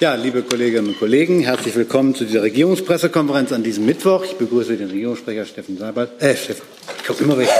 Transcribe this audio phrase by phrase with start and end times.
[0.00, 4.24] Ja, liebe Kolleginnen und Kollegen, herzlich willkommen zu dieser Regierungspressekonferenz an diesem Mittwoch.
[4.24, 6.22] Ich begrüße den Regierungssprecher Steffen Seibert.
[6.22, 6.62] Äh, Steffen,
[6.96, 7.50] ich komme immer weg.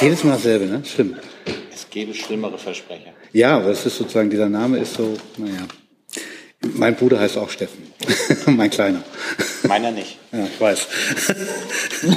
[0.00, 0.82] Jedes Mal dasselbe, ne?
[0.84, 1.18] Stimmt.
[1.72, 3.12] Es gäbe schlimmere Versprecher.
[3.32, 5.68] Ja, aber es ist sozusagen, dieser Name ist so, naja.
[6.62, 7.84] Mein Bruder heißt auch Steffen.
[8.46, 9.04] mein Kleiner.
[9.62, 10.18] Meiner nicht.
[10.32, 10.88] Ja, ich weiß.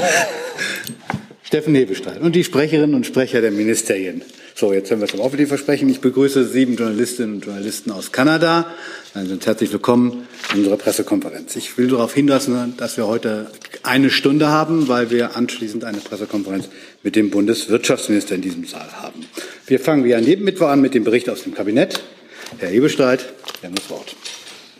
[1.44, 4.24] Steffen Nebelstein und die Sprecherinnen und Sprecher der Ministerien.
[4.60, 5.88] So, jetzt hören wir zum Offiziellen Versprechen.
[5.88, 8.66] Ich begrüße sieben Journalistinnen und Journalisten aus Kanada.
[9.14, 11.56] Dann sind herzlich willkommen in unserer Pressekonferenz.
[11.56, 13.52] Ich will darauf hinweisen, dass wir heute
[13.84, 16.70] eine Stunde haben, weil wir anschließend eine Pressekonferenz
[17.04, 19.28] mit dem Bundeswirtschaftsminister in diesem Saal haben.
[19.68, 22.02] Wir fangen wie an jedem Mittwoch an mit dem Bericht aus dem Kabinett.
[22.58, 23.32] Herr Ebestreit,
[23.62, 24.16] Sie haben das Wort.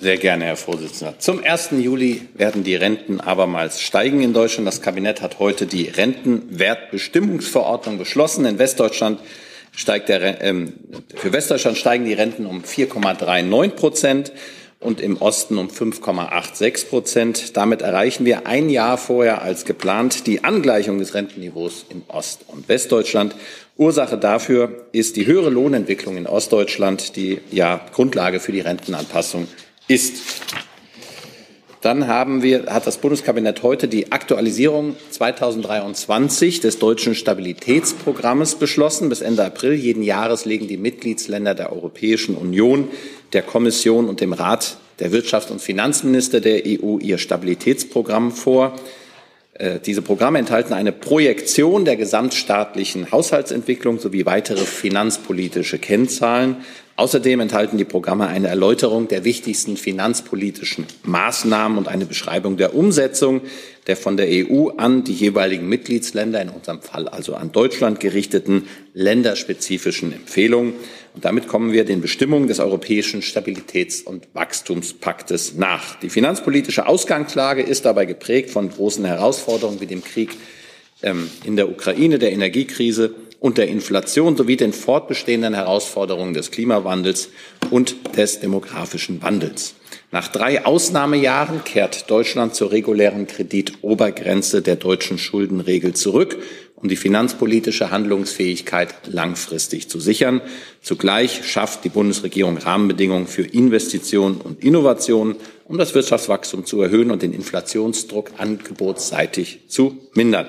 [0.02, 1.20] Sehr gerne, Herr Vorsitzender.
[1.20, 1.70] Zum 1.
[1.78, 4.68] Juli werden die Renten abermals steigen in Deutschland.
[4.68, 8.46] Das Kabinett hat heute die Rentenwertbestimmungsverordnung beschlossen.
[8.46, 9.20] In Westdeutschland
[9.78, 10.74] steigt der, ähm,
[11.16, 14.32] für Westdeutschland steigen die Renten um 4,39 Prozent
[14.80, 17.58] und im Osten um 5,86 Prozent.
[17.58, 22.68] Damit erreichen wir ein Jahr vorher als geplant die Angleichung des Rentenniveaus in Ost- und
[22.68, 23.36] Westdeutschland.
[23.78, 29.48] Ursache dafür ist die höhere Lohnentwicklung in Ostdeutschland, die ja Grundlage für die Rentenanpassung
[29.88, 30.16] ist.
[31.88, 39.08] Dann haben wir, hat das Bundeskabinett heute die Aktualisierung 2023 des deutschen Stabilitätsprogrammes beschlossen.
[39.08, 42.90] Bis Ende April jeden Jahres legen die Mitgliedsländer der Europäischen Union,
[43.32, 48.76] der Kommission und dem Rat der Wirtschafts- und Finanzminister der EU ihr Stabilitätsprogramm vor.
[49.54, 56.58] Äh, diese Programme enthalten eine Projektion der gesamtstaatlichen Haushaltsentwicklung sowie weitere finanzpolitische Kennzahlen.
[56.98, 63.42] Außerdem enthalten die Programme eine Erläuterung der wichtigsten finanzpolitischen Maßnahmen und eine Beschreibung der Umsetzung
[63.86, 68.68] der von der EU an die jeweiligen Mitgliedsländer, in unserem Fall also an Deutschland gerichteten
[68.96, 70.74] länderspezifischen Empfehlungen.
[71.14, 76.00] Und damit kommen wir den Bestimmungen des Europäischen Stabilitäts- und Wachstumspaktes nach.
[76.00, 80.32] Die finanzpolitische Ausgangslage ist dabei geprägt von großen Herausforderungen wie dem Krieg
[81.04, 87.30] ähm, in der Ukraine, der Energiekrise und der Inflation sowie den fortbestehenden Herausforderungen des Klimawandels
[87.70, 89.76] und des demografischen Wandels.
[90.12, 96.38] Nach drei Ausnahmejahren kehrt Deutschland zur regulären Kreditobergrenze der deutschen Schuldenregel zurück
[96.80, 100.42] um die finanzpolitische Handlungsfähigkeit langfristig zu sichern.
[100.82, 107.24] Zugleich schafft die Bundesregierung Rahmenbedingungen für Investitionen und Innovationen, um das Wirtschaftswachstum zu erhöhen und
[107.24, 110.46] den Inflationsdruck angebotsseitig zu mindern.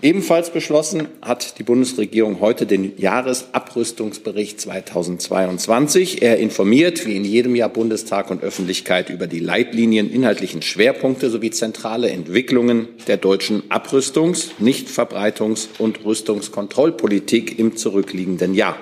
[0.00, 6.22] Ebenfalls beschlossen hat die Bundesregierung heute den Jahresabrüstungsbericht 2022.
[6.22, 11.50] Er informiert, wie in jedem Jahr Bundestag und Öffentlichkeit, über die Leitlinien, inhaltlichen Schwerpunkte sowie
[11.50, 18.76] zentrale Entwicklungen der deutschen Abrüstungs-, Nichtverbreitungs- und Rüstungskontrollpolitik im zurückliegenden Jahr.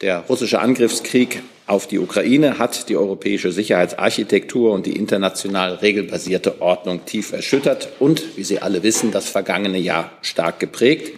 [0.00, 7.04] Der russische Angriffskrieg auf die Ukraine hat die europäische Sicherheitsarchitektur und die international regelbasierte Ordnung
[7.04, 11.12] tief erschüttert und, wie Sie alle wissen, das vergangene Jahr stark geprägt.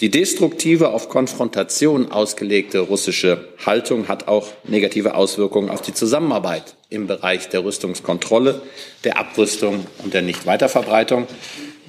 [0.00, 7.06] Die destruktive, auf Konfrontation ausgelegte russische Haltung hat auch negative Auswirkungen auf die Zusammenarbeit im
[7.06, 8.62] Bereich der Rüstungskontrolle,
[9.04, 11.28] der Abrüstung und der Nichtweiterverbreitung.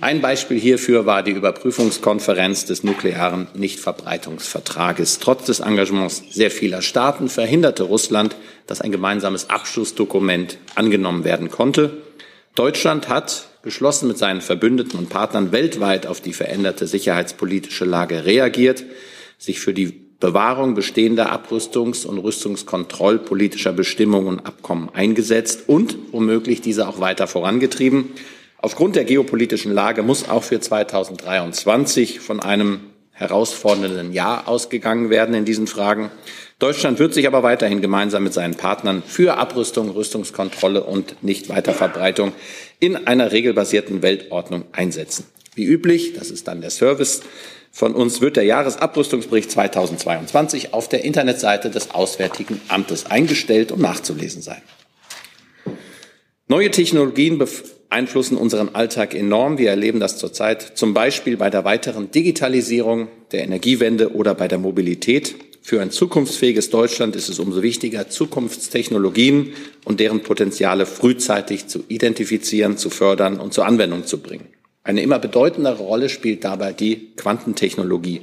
[0.02, 5.20] Ein Beispiel hierfür war die Überprüfungskonferenz des nuklearen Nichtverbreitungsvertrages.
[5.20, 8.36] Trotz des Engagements sehr vieler Staaten verhinderte Russland,
[8.66, 11.98] dass ein gemeinsames Abschlussdokument angenommen werden konnte.
[12.56, 18.84] Deutschland hat geschlossen mit seinen Verbündeten und Partnern weltweit auf die veränderte sicherheitspolitische Lage reagiert,
[19.38, 26.88] sich für die Bewahrung bestehender Abrüstungs- und Rüstungskontrollpolitischer Bestimmungen und Abkommen eingesetzt und womöglich diese
[26.88, 28.10] auch weiter vorangetrieben.
[28.64, 35.46] Aufgrund der geopolitischen Lage muss auch für 2023 von einem herausfordernden Jahr ausgegangen werden in
[35.46, 36.12] diesen Fragen.
[36.60, 42.34] Deutschland wird sich aber weiterhin gemeinsam mit seinen Partnern für Abrüstung, Rüstungskontrolle und Nichtweiterverbreitung
[42.80, 45.26] in einer regelbasierten Weltordnung einsetzen.
[45.56, 47.22] Wie üblich, das ist dann der Service
[47.72, 54.44] von uns, wird der Jahresabrüstungsbericht 2022 auf der Internetseite des Auswärtigen Amtes eingestellt und nachzulesen
[54.44, 54.62] sein.
[56.48, 57.40] Neue Technologien
[57.92, 59.58] beeinflussen unseren Alltag enorm.
[59.58, 64.60] Wir erleben das zurzeit zum Beispiel bei der weiteren Digitalisierung, der Energiewende oder bei der
[64.60, 65.36] Mobilität.
[65.62, 69.52] Für ein zukunftsfähiges Deutschland ist es umso wichtiger, Zukunftstechnologien
[69.84, 74.48] und deren Potenziale frühzeitig zu identifizieren, zu fördern und zur Anwendung zu bringen.
[74.84, 78.22] Eine immer bedeutendere Rolle spielt dabei die Quantentechnologie.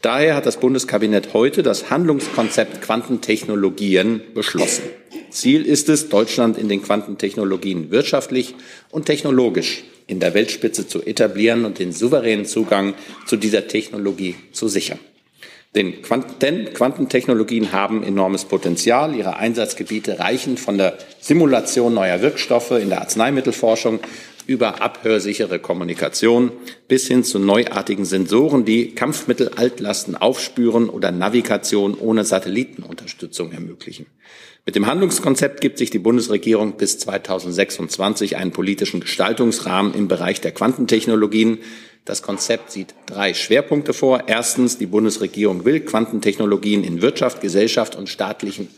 [0.00, 4.84] Daher hat das Bundeskabinett heute das Handlungskonzept Quantentechnologien beschlossen.
[5.30, 8.54] Ziel ist es, Deutschland in den Quantentechnologien wirtschaftlich
[8.90, 12.94] und technologisch in der Weltspitze zu etablieren und den souveränen Zugang
[13.26, 14.98] zu dieser Technologie zu sichern.
[15.74, 19.14] Denn Quantentechnologien haben enormes Potenzial.
[19.14, 24.00] Ihre Einsatzgebiete reichen von der Simulation neuer Wirkstoffe in der Arzneimittelforschung
[24.46, 26.50] über abhörsichere Kommunikation
[26.88, 34.06] bis hin zu neuartigen Sensoren, die Kampfmittel-Altlasten aufspüren oder Navigation ohne Satellitenunterstützung ermöglichen.
[34.66, 40.52] Mit dem Handlungskonzept gibt sich die Bundesregierung bis 2026 einen politischen Gestaltungsrahmen im Bereich der
[40.52, 41.58] Quantentechnologien.
[42.04, 44.24] Das Konzept sieht drei Schwerpunkte vor.
[44.26, 48.68] Erstens, die Bundesregierung will Quantentechnologien in Wirtschaft, Gesellschaft und staatlichen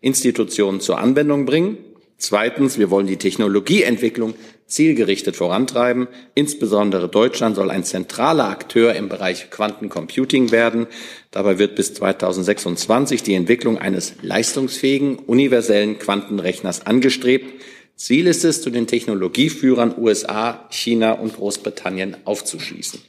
[0.00, 1.78] Institutionen zur Anwendung bringen.
[2.18, 4.34] Zweitens, wir wollen die Technologieentwicklung
[4.70, 6.08] zielgerichtet vorantreiben.
[6.34, 10.86] Insbesondere Deutschland soll ein zentraler Akteur im Bereich Quantencomputing werden.
[11.30, 17.60] Dabei wird bis 2026 die Entwicklung eines leistungsfähigen, universellen Quantenrechners angestrebt.
[17.96, 23.00] Ziel ist es, zu den Technologieführern USA, China und Großbritannien aufzuschließen.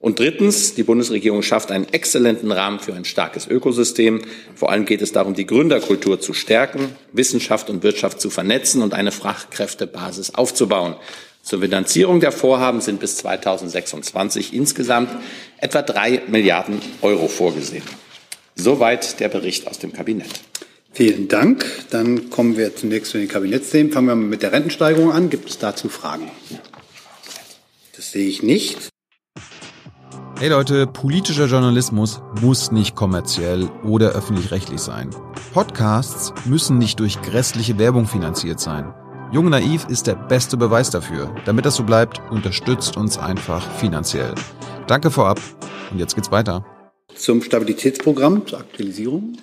[0.00, 4.22] Und drittens, die Bundesregierung schafft einen exzellenten Rahmen für ein starkes Ökosystem.
[4.54, 8.94] Vor allem geht es darum, die Gründerkultur zu stärken, Wissenschaft und Wirtschaft zu vernetzen und
[8.94, 10.96] eine Fachkräftebasis aufzubauen.
[11.42, 15.10] Zur Finanzierung der Vorhaben sind bis 2026 insgesamt
[15.58, 17.84] etwa drei Milliarden Euro vorgesehen.
[18.54, 20.40] Soweit der Bericht aus dem Kabinett.
[20.92, 21.64] Vielen Dank.
[21.90, 23.92] Dann kommen wir zunächst zu den Kabinettsthemen.
[23.92, 25.28] Fangen wir mit der Rentensteigerung an.
[25.28, 26.30] Gibt es dazu Fragen?
[27.96, 28.89] Das sehe ich nicht.
[30.40, 35.10] Hey Leute, politischer Journalismus muss nicht kommerziell oder öffentlich-rechtlich sein.
[35.52, 38.94] Podcasts müssen nicht durch grässliche Werbung finanziert sein.
[39.32, 41.34] Jung Naiv ist der beste Beweis dafür.
[41.44, 44.34] Damit das so bleibt, unterstützt uns einfach finanziell.
[44.86, 45.38] Danke vorab
[45.90, 46.64] und jetzt geht's weiter.
[47.14, 49.36] Zum Stabilitätsprogramm, zur Aktualisierung?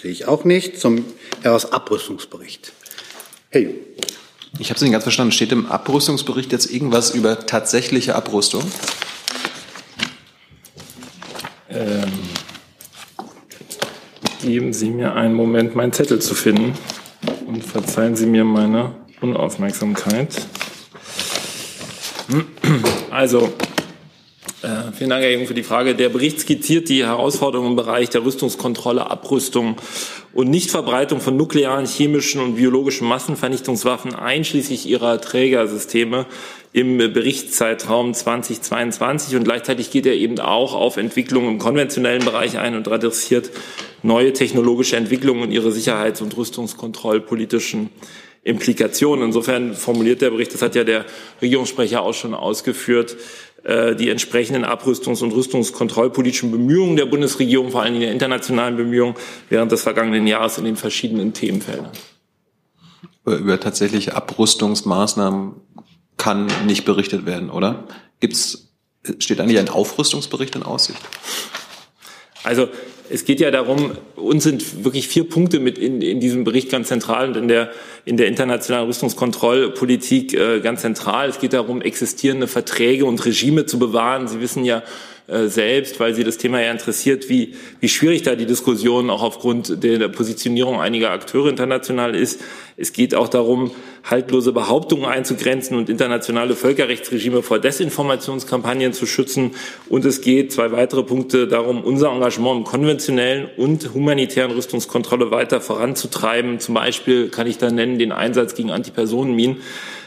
[0.00, 0.78] Sehe ich auch nicht.
[0.78, 1.04] Zum
[1.42, 2.72] Jahresabrüstungsbericht.
[3.50, 3.74] Hey.
[4.60, 5.32] Ich habe es nicht ganz verstanden.
[5.32, 8.62] Steht im Abrüstungsbericht jetzt irgendwas über tatsächliche Abrüstung?
[11.74, 12.12] Ähm,
[14.42, 16.74] geben Sie mir einen Moment, meinen Zettel zu finden
[17.46, 20.46] und verzeihen Sie mir meine Unaufmerksamkeit.
[23.10, 23.52] Also,
[24.62, 25.94] äh, vielen Dank, Herr Jung, für die Frage.
[25.94, 29.76] Der Bericht skizziert die Herausforderungen im Bereich der Rüstungskontrolle, Abrüstung
[30.32, 36.26] und Nichtverbreitung von nuklearen, chemischen und biologischen Massenvernichtungswaffen einschließlich ihrer Trägersysteme
[36.74, 42.74] im Berichtszeitraum 2022 und gleichzeitig geht er eben auch auf Entwicklungen im konventionellen Bereich ein
[42.74, 43.50] und adressiert
[44.02, 47.90] neue technologische Entwicklungen und ihre sicherheits- und rüstungskontrollpolitischen
[48.42, 49.26] Implikationen.
[49.26, 51.04] Insofern formuliert der Bericht, das hat ja der
[51.40, 53.18] Regierungssprecher auch schon ausgeführt,
[53.62, 59.14] äh, die entsprechenden Abrüstungs- und Rüstungskontrollpolitischen Bemühungen der Bundesregierung, vor allem in der internationalen Bemühungen
[59.48, 61.92] während des vergangenen Jahres in den verschiedenen Themenfeldern.
[63.24, 65.52] Über tatsächliche Abrüstungsmaßnahmen
[66.24, 67.84] kann nicht berichtet werden, oder?
[68.18, 68.70] Gibt's,
[69.18, 70.98] steht eigentlich ein Aufrüstungsbericht in Aussicht?
[72.44, 72.68] Also
[73.10, 76.88] es geht ja darum, uns sind wirklich vier Punkte mit in, in diesem Bericht ganz
[76.88, 77.72] zentral und in der,
[78.06, 81.28] in der internationalen Rüstungskontrollpolitik äh, ganz zentral.
[81.28, 84.26] Es geht darum, existierende Verträge und Regime zu bewahren.
[84.26, 84.82] Sie wissen ja,
[85.26, 89.22] äh, selbst, weil Sie das Thema ja interessiert, wie, wie schwierig da die Diskussion auch
[89.22, 92.42] aufgrund der Positionierung einiger Akteure international ist.
[92.76, 93.70] Es geht auch darum,
[94.04, 99.52] haltlose Behauptungen einzugrenzen und internationale Völkerrechtsregime vor Desinformationskampagnen zu schützen.
[99.88, 105.62] Und es geht, zwei weitere Punkte, darum, unser Engagement im konventionellen und humanitären Rüstungskontrolle weiter
[105.62, 106.60] voranzutreiben.
[106.60, 109.56] Zum Beispiel kann ich da nennen den Einsatz gegen Antipersonenminen.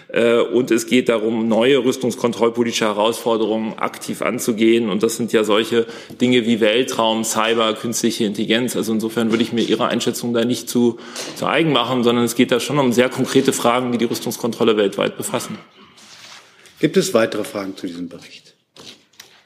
[0.10, 4.90] Äh, und es geht darum, neue rüstungskontrollpolitische Herausforderungen aktiv anzugehen.
[4.90, 5.86] Und das sind ja solche
[6.22, 8.76] Dinge wie Weltraum, Cyber, künstliche Intelligenz.
[8.76, 10.98] Also insofern würde ich mir Ihre Einschätzung da nicht zu,
[11.36, 14.78] zu eigen machen, sondern es geht da schon um sehr konkrete Fragen, die die Rüstungskontrolle
[14.78, 15.58] weltweit befassen.
[16.80, 18.56] Gibt es weitere Fragen zu diesem Bericht?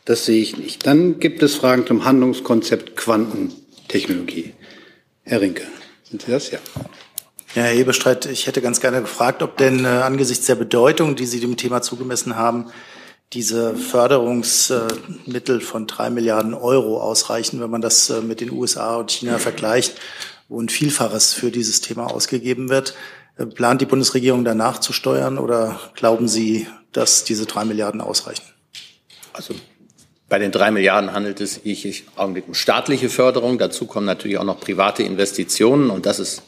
[0.06, 0.86] Das sehe ich nicht.
[0.86, 4.53] Dann gibt es Fragen zum Handlungskonzept Quantentechnologie.
[5.24, 5.63] Herr Rinke,
[6.03, 6.51] sind Sie das?
[6.51, 6.60] Ja.
[7.53, 11.25] Ja, Herr Hebestreit, ich hätte ganz gerne gefragt, ob denn äh, angesichts der Bedeutung, die
[11.25, 12.72] Sie dem Thema zugemessen haben,
[13.34, 19.12] diese Förderungsmittel von drei Milliarden Euro ausreichen, wenn man das äh, mit den USA und
[19.12, 19.96] China vergleicht,
[20.48, 22.96] wo ein Vielfaches für dieses Thema ausgegeben wird.
[23.36, 28.46] Äh, plant die Bundesregierung danach zu steuern oder glauben Sie, dass diese drei Milliarden ausreichen?
[29.34, 29.55] Also
[30.29, 33.58] bei den drei Milliarden handelt es sich um staatliche Förderung.
[33.58, 36.43] Dazu kommen natürlich auch noch private Investitionen und das ist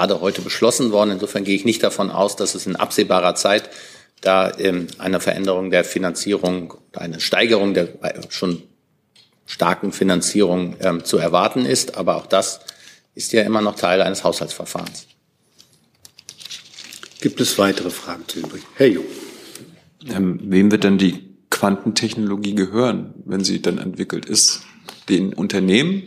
[0.00, 1.10] gerade heute beschlossen worden.
[1.10, 3.68] Insofern gehe ich nicht davon aus, dass es in absehbarer Zeit
[4.22, 7.88] da ähm, eine Veränderung der Finanzierung, eine Steigerung der
[8.30, 8.62] schon
[9.44, 11.98] starken Finanzierung ähm, zu erwarten ist.
[11.98, 12.60] Aber auch das
[13.14, 15.06] ist ja immer noch Teil eines Haushaltsverfahrens.
[17.20, 18.66] Gibt es weitere Fragen zu Bericht?
[18.76, 19.04] Herr Jung.
[20.08, 24.62] Ähm, wem wird denn die Quantentechnologie gehören, wenn sie dann entwickelt ist?
[25.10, 26.04] Den Unternehmen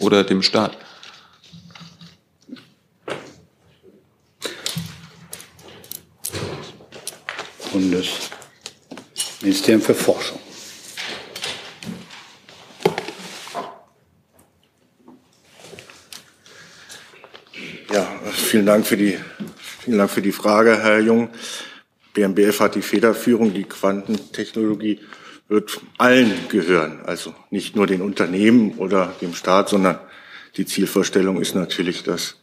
[0.00, 0.76] oder dem Staat?
[7.76, 10.40] Bundesministerium für Forschung.
[17.92, 19.18] Ja, vielen Dank für die,
[19.58, 21.28] vielen Dank für die Frage, Herr Jung.
[22.14, 25.00] BMBF hat die Federführung, die Quantentechnologie
[25.48, 29.98] wird allen gehören, also nicht nur den Unternehmen oder dem Staat, sondern
[30.56, 32.36] die Zielvorstellung ist natürlich, dass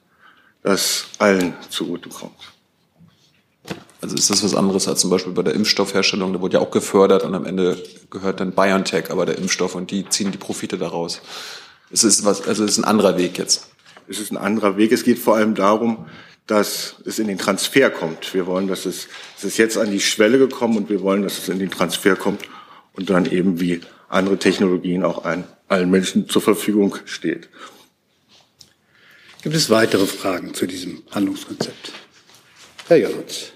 [0.61, 2.52] das allen zugutekommt.
[4.03, 6.72] Also ist das was anderes als zum Beispiel bei der Impfstoffherstellung, da wurde ja auch
[6.72, 10.77] gefördert und am Ende gehört dann BioNTech, aber der Impfstoff und die ziehen die Profite
[10.77, 11.22] daraus.
[11.89, 13.69] Es ist was, also es ist ein anderer Weg jetzt.
[14.10, 14.91] Es ist ein anderer Weg.
[14.91, 16.05] Es geht vor allem darum,
[16.48, 18.33] dass es in den Transfer kommt.
[18.33, 19.07] Wir wollen, dass es,
[19.38, 22.17] es ist jetzt an die Schwelle gekommen und wir wollen, dass es in den Transfer
[22.17, 22.41] kommt
[22.91, 23.79] und dann eben wie
[24.10, 27.48] andere Technologien auch ein, allen Menschen zur Verfügung steht.
[29.43, 31.93] Gibt es weitere Fragen zu diesem Handlungskonzept?
[32.89, 33.53] Herr Jörns,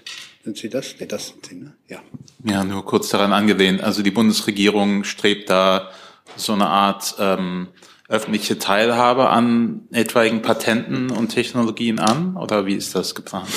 [0.48, 0.94] sind Sie das?
[0.98, 1.74] Nee, das sind Sie, ne?
[1.88, 1.98] Ja.
[2.42, 3.82] Ja, nur kurz daran angelehnt.
[3.82, 5.90] Also die Bundesregierung strebt da
[6.36, 7.68] so eine Art ähm,
[8.08, 12.36] öffentliche Teilhabe an etwaigen Patenten und Technologien an?
[12.36, 13.48] Oder wie ist das geplant?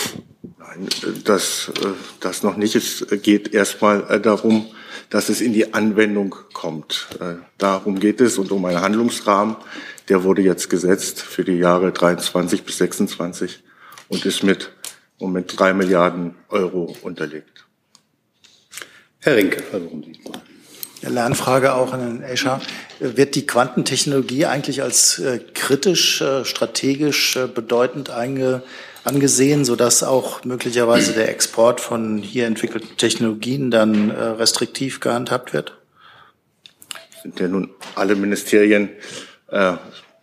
[0.60, 0.90] Nein,
[1.24, 1.88] das, äh,
[2.20, 2.76] das noch nicht.
[2.76, 4.66] Es geht erstmal äh, darum,
[5.10, 7.08] dass es in die Anwendung kommt.
[7.22, 9.56] Äh, darum geht es und um einen Handlungsrahmen.
[10.10, 13.64] Der wurde jetzt gesetzt für die Jahre 23 bis 26
[14.10, 14.72] und ist mit
[15.22, 17.66] im Moment drei Milliarden Euro unterlegt.
[19.20, 20.42] Herr Rinke, versuchen Sie es mal.
[21.04, 22.62] Eine Lernfrage auch an den Escher.
[23.00, 28.62] Wird die Quantentechnologie eigentlich als äh, kritisch, äh, strategisch äh, bedeutend einge,
[29.04, 35.76] angesehen, sodass auch möglicherweise der Export von hier entwickelten Technologien dann restriktiv gehandhabt wird?
[37.24, 38.90] Sind ja nun alle Ministerien,
[39.48, 39.74] äh,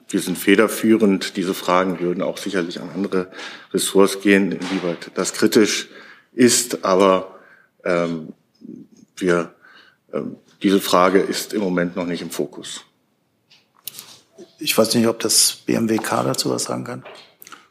[0.08, 1.36] wir sind federführend.
[1.36, 3.30] Diese Fragen würden auch sicherlich an andere
[3.72, 5.88] Ressorts gehen, inwieweit das kritisch
[6.32, 6.84] ist.
[6.84, 7.38] Aber
[7.84, 8.32] ähm,
[9.16, 9.54] wir
[10.12, 12.84] ähm, diese Frage ist im Moment noch nicht im Fokus.
[14.58, 17.04] Ich weiß nicht, ob das BMWK dazu was sagen kann.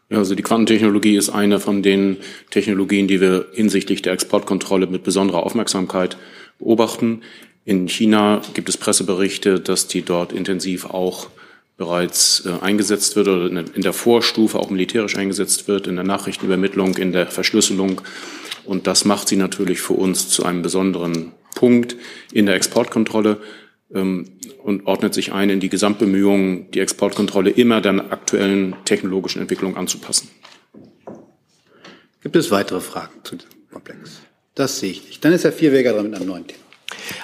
[0.10, 2.18] Ja, also die Quantentechnologie ist eine von den
[2.50, 6.18] Technologien, die wir hinsichtlich der Exportkontrolle mit besonderer Aufmerksamkeit
[6.60, 7.24] beobachten.
[7.66, 11.28] In China gibt es Presseberichte, dass die dort intensiv auch
[11.78, 16.98] bereits äh, eingesetzt wird oder in der Vorstufe auch militärisch eingesetzt wird, in der Nachrichtenübermittlung,
[16.98, 18.02] in der Verschlüsselung.
[18.66, 21.96] Und das macht sie natürlich für uns zu einem besonderen Punkt
[22.32, 23.40] in der Exportkontrolle
[23.94, 24.26] ähm,
[24.64, 30.30] und ordnet sich ein in die Gesamtbemühungen, die Exportkontrolle immer der aktuellen technologischen Entwicklung anzupassen.
[32.22, 34.22] Gibt es weitere Fragen zu diesem Komplex?
[34.56, 35.24] Das sehe ich nicht.
[35.24, 36.67] Dann ist Herr Vierweger dran mit einem neuen Thema.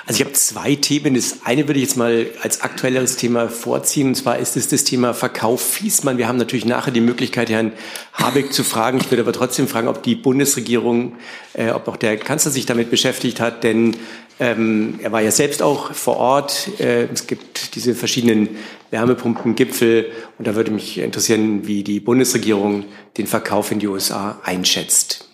[0.06, 1.16] Also ich habe zwei Themen.
[1.16, 4.10] Das eine würde ich jetzt mal als aktuelleres Thema vorziehen.
[4.10, 6.18] Und zwar ist es das Thema Verkauf Fiesmann.
[6.18, 7.74] Wir haben natürlich nachher die Möglichkeit, Herrn
[8.13, 9.00] Habeck zu fragen.
[9.00, 11.16] Ich würde aber trotzdem fragen, ob die Bundesregierung,
[11.54, 13.63] äh, ob auch der Kanzler sich damit beschäftigt hat.
[13.63, 13.96] Denn
[14.40, 16.70] ähm, er war ja selbst auch vor Ort.
[16.80, 18.50] Äh, es gibt diese verschiedenen
[18.92, 20.12] Wärmepumpengipfel.
[20.38, 22.86] Und da würde mich interessieren, wie die Bundesregierung
[23.18, 25.30] den Verkauf in die USA einschätzt.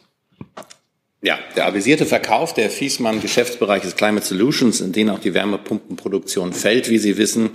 [1.22, 6.90] Ja, der avisierte Verkauf der Fiesmann Geschäftsbereiches Climate Solutions, in den auch die Wärmepumpenproduktion fällt,
[6.90, 7.50] wie Sie wissen,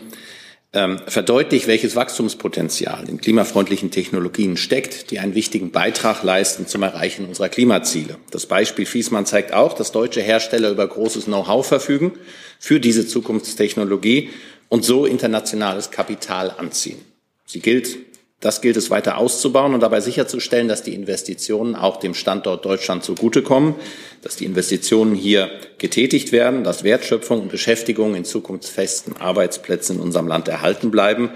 [0.75, 7.26] ähm, verdeutlicht, welches Wachstumspotenzial in klimafreundlichen Technologien steckt, die einen wichtigen Beitrag leisten zum Erreichen
[7.26, 8.18] unserer Klimaziele.
[8.30, 12.12] Das Beispiel Fiesmann zeigt auch, dass deutsche Hersteller über großes Know-how verfügen
[12.59, 14.30] für diese Zukunftstechnologie
[14.68, 16.99] und so internationales Kapital anziehen.
[17.47, 17.97] Sie gilt
[18.41, 23.03] das gilt es weiter auszubauen und dabei sicherzustellen, dass die Investitionen auch dem Standort Deutschland
[23.03, 23.75] zugutekommen,
[24.23, 30.26] dass die Investitionen hier getätigt werden, dass Wertschöpfung und Beschäftigung in zukunftsfesten Arbeitsplätzen in unserem
[30.26, 31.31] Land erhalten bleiben.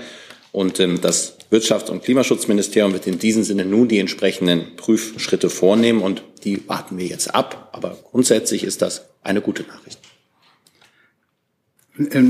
[0.53, 6.03] Und ähm, das Wirtschafts- und Klimaschutzministerium wird in diesem Sinne nun die entsprechenden Prüfschritte vornehmen
[6.03, 7.71] und die warten wir jetzt ab.
[7.73, 9.99] Aber grundsätzlich ist das eine gute Nachricht.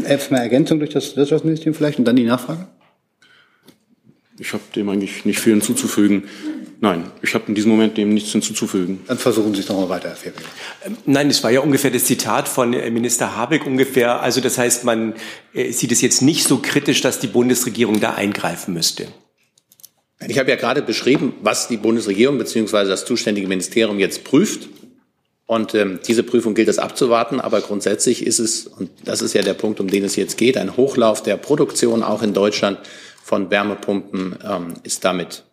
[0.06, 2.68] Erstmal Ergänzung durch das Wirtschaftsministerium vielleicht und dann die Nachfrage?
[4.38, 6.28] Ich habe dem eigentlich nicht viel hinzuzufügen.
[6.80, 9.00] Nein, ich habe in diesem Moment dem nichts hinzuzufügen.
[9.08, 10.44] Dann versuchen Sie es nochmal weiter, Herr Fairweger.
[10.84, 14.20] Ähm, nein, es war ja ungefähr das Zitat von äh, Minister Habeck ungefähr.
[14.20, 15.14] Also das heißt, man
[15.54, 19.08] äh, sieht es jetzt nicht so kritisch, dass die Bundesregierung da eingreifen müsste.
[20.26, 22.84] Ich habe ja gerade beschrieben, was die Bundesregierung bzw.
[22.84, 24.68] das zuständige Ministerium jetzt prüft.
[25.46, 27.40] Und ähm, diese Prüfung gilt es abzuwarten.
[27.40, 30.56] Aber grundsätzlich ist es, und das ist ja der Punkt, um den es jetzt geht,
[30.56, 32.78] ein Hochlauf der Produktion auch in Deutschland
[33.28, 35.44] von Wärmepumpen ähm, ist damit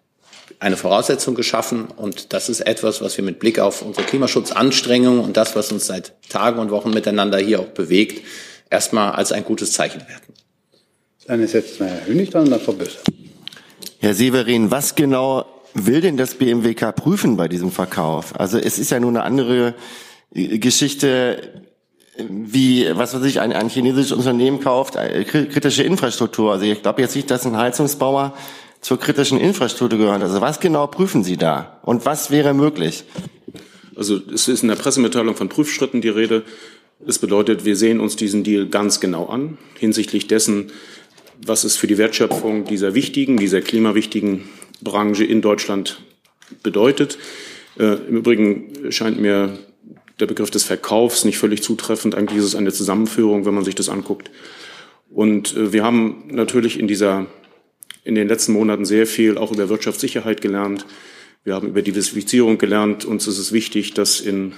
[0.60, 1.88] eine Voraussetzung geschaffen.
[1.88, 5.86] Und das ist etwas, was wir mit Blick auf unsere Klimaschutzanstrengungen und das, was uns
[5.86, 8.24] seit Tagen und Wochen miteinander hier auch bewegt,
[8.70, 10.34] erstmal als ein gutes Zeichen werten.
[11.28, 13.00] Dann ist jetzt Herr Hönig dran und dann Frau Böse.
[14.00, 18.40] Herr Severin, was genau will denn das BMWK prüfen bei diesem Verkauf?
[18.40, 19.74] Also es ist ja nur eine andere
[20.32, 21.66] Geschichte,
[22.18, 26.54] wie, was weiß ich, ein, ein chinesisches Unternehmen kauft, äh, kritische Infrastruktur.
[26.54, 28.34] Also ich glaube jetzt nicht, dass ein Heizungsbauer
[28.82, 30.22] zur kritischen Infrastruktur gehört.
[30.22, 31.80] Also was genau prüfen Sie da?
[31.84, 33.04] Und was wäre möglich?
[33.96, 36.44] Also es ist in der Pressemitteilung von Prüfschritten die Rede.
[37.06, 40.72] Das bedeutet, wir sehen uns diesen Deal ganz genau an, hinsichtlich dessen,
[41.46, 44.48] was es für die Wertschöpfung dieser wichtigen, dieser klimawichtigen
[44.82, 46.02] Branche in Deutschland
[46.64, 47.18] bedeutet.
[47.78, 49.58] Äh, Im Übrigen scheint mir
[50.20, 52.16] der Begriff des Verkaufs nicht völlig zutreffend.
[52.16, 54.32] Eigentlich ist es eine Zusammenführung, wenn man sich das anguckt.
[55.10, 57.26] Und äh, wir haben natürlich in dieser,
[58.04, 60.86] in den letzten Monaten sehr viel auch über Wirtschaftssicherheit gelernt.
[61.44, 63.06] Wir haben über Diversifizierung gelernt.
[63.06, 64.54] Uns ist es wichtig, dass in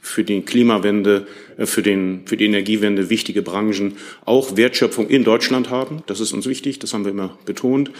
[0.00, 5.70] für die Klimawende, äh, für, den, für die Energiewende wichtige Branchen auch Wertschöpfung in Deutschland
[5.70, 6.02] haben.
[6.06, 7.90] Das ist uns wichtig, das haben wir immer betont.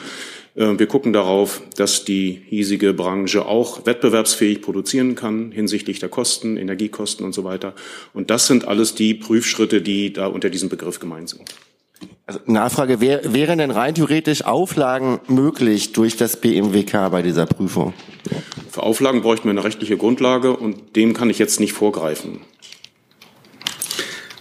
[0.54, 6.56] Äh, wir gucken darauf, dass die hiesige Branche auch wettbewerbsfähig produzieren kann hinsichtlich der Kosten,
[6.56, 7.74] Energiekosten und so weiter.
[8.12, 11.42] Und das sind alles die Prüfschritte, die da unter diesem Begriff gemeint sind.
[12.26, 17.92] Also Nachfrage, wär, wären denn rein theoretisch Auflagen möglich durch das BMWK bei dieser Prüfung?
[18.70, 22.40] Für Auflagen bräuchten wir eine rechtliche Grundlage und dem kann ich jetzt nicht vorgreifen.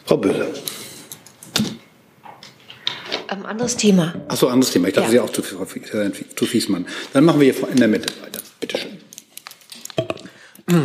[0.06, 0.48] Frau Böhler.
[3.34, 4.14] Ähm, anderes Thema.
[4.28, 4.88] Achso, anderes Thema.
[4.88, 5.12] Ich dachte, ja.
[5.12, 6.86] Sie auch zu, zu Fiesmann.
[7.14, 8.40] Dann machen wir hier in der Mitte weiter.
[8.60, 8.98] Bitte schön.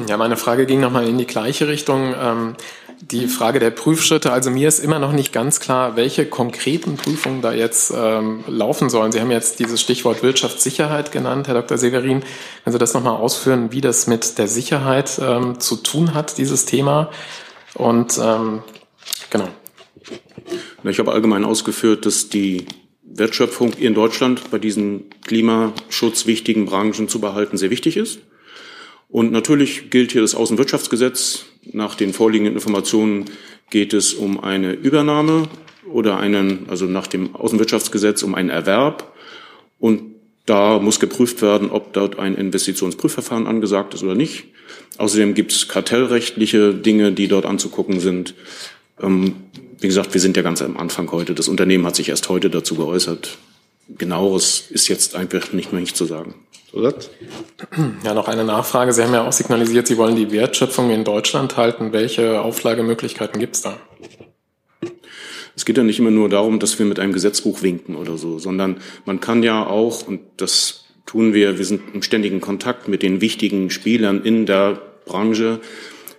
[0.09, 2.15] Ja, meine Frage ging nochmal in die gleiche Richtung.
[2.19, 2.57] Ähm,
[3.01, 7.43] die Frage der Prüfschritte, also mir ist immer noch nicht ganz klar, welche konkreten Prüfungen
[7.43, 9.13] da jetzt ähm, laufen sollen.
[9.13, 11.79] Sie haben jetzt dieses Stichwort Wirtschaftssicherheit genannt, Herr Dr.
[11.79, 12.21] Severin.
[12.21, 16.65] Können Sie das nochmal ausführen, wie das mit der Sicherheit ähm, zu tun hat, dieses
[16.65, 17.11] Thema?
[17.75, 18.63] Und ähm,
[19.31, 19.49] genau.
[20.89, 22.65] Ich habe allgemein ausgeführt, dass die
[23.03, 28.21] Wertschöpfung in Deutschland bei diesen klimaschutzwichtigen Branchen zu behalten sehr wichtig ist.
[29.09, 31.47] Und natürlich gilt hier das Außenwirtschaftsgesetz.
[31.73, 33.25] Nach den vorliegenden Informationen
[33.71, 35.49] geht es um eine Übernahme
[35.91, 39.15] oder einen, also nach dem Außenwirtschaftsgesetz um einen Erwerb.
[39.79, 44.45] Und da muss geprüft werden, ob dort ein Investitionsprüfverfahren angesagt ist oder nicht.
[44.99, 48.35] Außerdem gibt es kartellrechtliche Dinge, die dort anzugucken sind.
[49.01, 49.35] Ähm,
[49.81, 51.35] wie gesagt, wir sind ja ganz am Anfang heute.
[51.35, 53.39] Das Unternehmen hat sich erst heute dazu geäußert.
[53.89, 56.35] Genaueres ist jetzt einfach nicht mehr nicht zu sagen.
[56.71, 57.11] Zusatz?
[58.05, 58.93] Ja, noch eine Nachfrage.
[58.93, 61.93] Sie haben ja auch signalisiert, Sie wollen die Wertschöpfung in Deutschland halten.
[61.93, 63.79] Welche Auflagemöglichkeiten gibt es da?
[65.57, 68.39] Es geht ja nicht immer nur darum, dass wir mit einem Gesetzbuch winken oder so,
[68.39, 73.03] sondern man kann ja auch, und das tun wir, wir sind im ständigen Kontakt mit
[73.03, 75.61] den wichtigen Spielern in der Branche.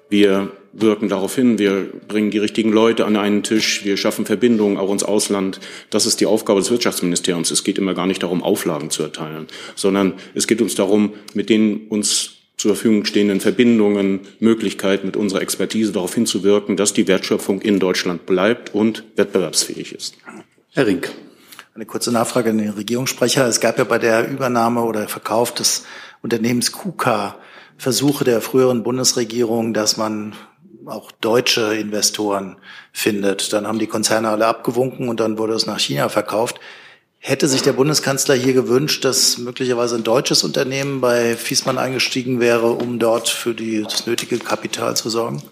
[0.10, 4.78] Wir wirken darauf hin, wir bringen die richtigen Leute an einen Tisch, wir schaffen Verbindungen
[4.78, 5.60] auch ins Ausland.
[5.90, 7.52] Das ist die Aufgabe des Wirtschaftsministeriums.
[7.52, 11.50] Es geht immer gar nicht darum, Auflagen zu erteilen, sondern es geht uns darum, mit
[11.50, 17.62] den uns zur Verfügung stehenden Verbindungen, Möglichkeiten mit unserer Expertise darauf hinzuwirken, dass die Wertschöpfung
[17.62, 20.16] in Deutschland bleibt und wettbewerbsfähig ist.
[20.74, 21.10] Herr Rink.
[21.74, 23.48] Eine kurze Nachfrage an den Regierungssprecher.
[23.48, 25.86] Es gab ja bei der Übernahme oder Verkauf des
[26.22, 27.38] Unternehmens KUKA
[27.80, 30.36] Versuche der früheren Bundesregierung, dass man
[30.90, 32.58] auch deutsche Investoren
[32.92, 33.54] findet.
[33.54, 36.60] Dann haben die Konzerne alle abgewunken und dann wurde es nach China verkauft.
[37.22, 42.72] Hätte sich der Bundeskanzler hier gewünscht, dass möglicherweise ein deutsches Unternehmen bei Fiesmann eingestiegen wäre,
[42.72, 45.44] um dort für die, das nötige Kapital zu sorgen?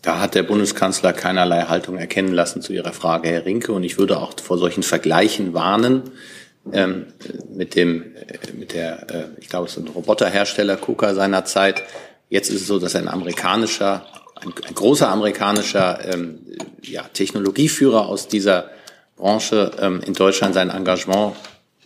[0.00, 3.72] Da hat der Bundeskanzler keinerlei Haltung erkennen lassen zu Ihrer Frage, Herr Rinke.
[3.72, 6.10] Und ich würde auch vor solchen Vergleichen warnen
[6.72, 7.06] ähm,
[7.54, 11.82] mit dem, äh, mit der, äh, ich glaube, es ist ein Roboterhersteller KUKA seiner Zeit.
[12.30, 14.06] Jetzt ist es so, dass ein amerikanischer
[14.42, 16.38] ein, ein großer amerikanischer ähm,
[16.82, 18.70] ja, Technologieführer aus dieser
[19.16, 21.34] Branche ähm, in Deutschland sein Engagement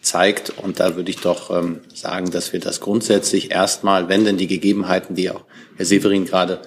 [0.01, 0.51] zeigt.
[0.51, 4.47] Und da würde ich doch ähm, sagen, dass wir das grundsätzlich erstmal, wenn denn die
[4.47, 5.45] Gegebenheiten, die auch
[5.77, 6.61] Herr Severin gerade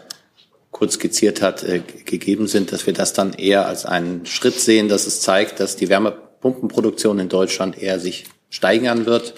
[0.72, 4.90] kurz skizziert hat, äh, gegeben sind, dass wir das dann eher als einen Schritt sehen,
[4.90, 9.34] dass es zeigt, dass die Wärmepumpenproduktion in Deutschland eher sich steigern wird.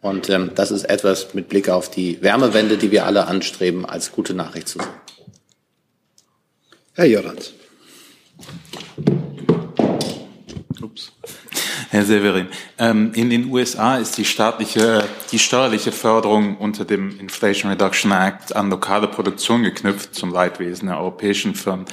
[0.00, 4.12] Und ähm, das ist etwas mit Blick auf die Wärmewende, die wir alle anstreben, als
[4.12, 5.07] gute Nachricht zu sehen.
[6.98, 7.54] Herr Jorans.
[10.82, 11.12] Ups.
[11.90, 17.70] Herr Severin, ähm, in den USA ist die staatliche, die steuerliche Förderung unter dem Inflation
[17.70, 21.84] Reduction Act an lokale Produktion geknüpft zum Leidwesen der europäischen Firmen.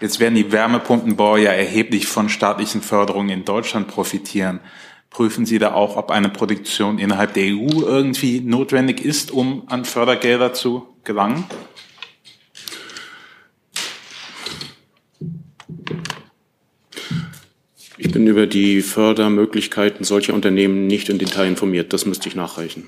[0.00, 4.58] Jetzt werden die Wärmepumpenbauer ja erheblich von staatlichen Förderungen in Deutschland profitieren.
[5.10, 9.84] Prüfen Sie da auch, ob eine Produktion innerhalb der EU irgendwie notwendig ist, um an
[9.84, 11.44] Fördergelder zu gelangen?
[18.00, 21.92] Ich bin über die Fördermöglichkeiten solcher Unternehmen nicht im Detail informiert.
[21.92, 22.84] Das müsste ich nachreichen.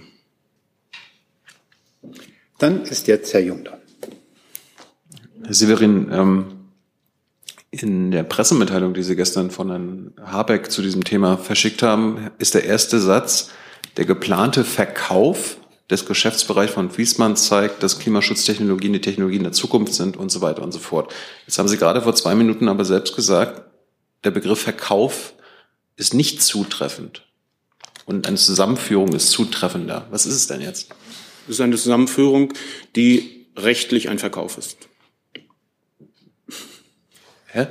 [2.59, 3.81] Dann ist jetzt Herr Jung dran.
[5.45, 6.45] Herr Severin, ähm,
[7.73, 12.55] in der Pressemitteilung, die Sie gestern von Herrn Habeck zu diesem Thema verschickt haben, ist
[12.55, 13.51] der erste Satz,
[13.97, 15.57] der geplante Verkauf
[15.91, 20.63] des Geschäftsbereichs von Wiesmann zeigt, dass Klimaschutztechnologien die Technologien der Zukunft sind und so weiter
[20.63, 21.13] und so fort.
[21.47, 23.70] Jetzt haben Sie gerade vor zwei Minuten aber selbst gesagt,
[24.25, 25.35] der Begriff Verkauf
[25.97, 27.27] ist nicht zutreffend
[28.07, 30.07] und eine Zusammenführung ist zutreffender.
[30.11, 30.91] Was ist es denn jetzt?
[31.47, 32.53] Es ist eine Zusammenführung,
[32.97, 34.77] die rechtlich ein Verkauf ist.
[37.47, 37.67] Hä?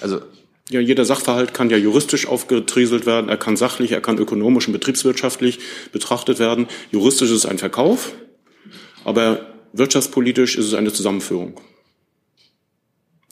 [0.00, 0.22] Also
[0.70, 4.72] ja, jeder Sachverhalt kann ja juristisch aufgetrieselt werden, er kann sachlich, er kann ökonomisch und
[4.72, 5.58] betriebswirtschaftlich
[5.92, 6.68] betrachtet werden.
[6.90, 8.12] Juristisch ist es ein Verkauf,
[9.04, 11.60] aber wirtschaftspolitisch ist es eine Zusammenführung.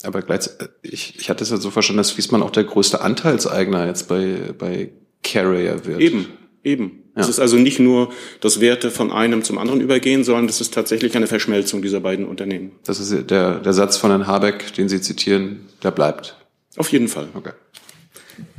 [0.02, 3.86] Aber gleichzeitig, ich, ich hatte es ja so verstanden, dass Wiesmann auch der größte Anteilseigner
[3.86, 4.90] jetzt bei, bei
[5.22, 6.00] Carrier wird.
[6.00, 6.26] Eben,
[6.64, 7.02] eben.
[7.14, 7.22] Ja.
[7.22, 10.72] Es ist also nicht nur, dass Werte von einem zum anderen übergehen, sondern es ist
[10.72, 12.72] tatsächlich eine Verschmelzung dieser beiden Unternehmen.
[12.84, 16.36] Das ist der, der Satz von Herrn Habeck, den Sie zitieren, der bleibt.
[16.76, 17.28] Auf jeden Fall.
[17.34, 17.52] Okay.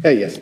[0.01, 0.39] Herr Jess.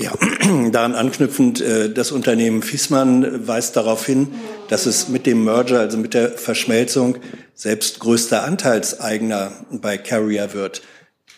[0.00, 0.12] Ja,
[0.72, 4.28] daran anknüpfend, äh, das Unternehmen Fiesmann weist darauf hin,
[4.68, 7.18] dass es mit dem Merger, also mit der Verschmelzung,
[7.60, 10.80] selbst größter Anteilseigner bei Carrier wird.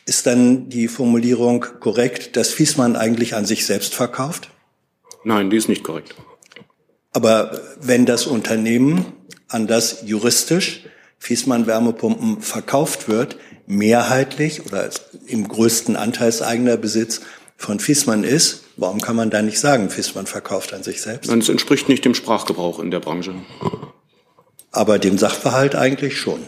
[0.07, 4.49] Ist dann die Formulierung korrekt, dass Fiesmann eigentlich an sich selbst verkauft?
[5.25, 6.15] Nein, die ist nicht korrekt.
[7.13, 9.05] Aber wenn das Unternehmen,
[9.49, 10.85] an das juristisch
[11.19, 14.91] Fiesmann Wärmepumpen verkauft wird, mehrheitlich oder
[15.27, 17.21] im größten Anteilseigner Besitz
[17.57, 21.31] von Fiesmann ist, warum kann man da nicht sagen, Fiesmann verkauft an sich selbst?
[21.31, 23.35] Nein, es entspricht nicht dem Sprachgebrauch in der Branche.
[24.73, 26.41] Aber dem Sachverhalt eigentlich schon.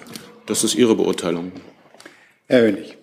[0.46, 1.52] Das ist Ihre Beurteilung.
[2.46, 2.96] Herr Hönig.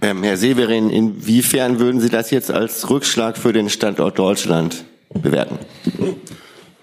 [0.00, 5.58] Ähm, Herr Severin, inwiefern würden Sie das jetzt als Rückschlag für den Standort Deutschland bewerten?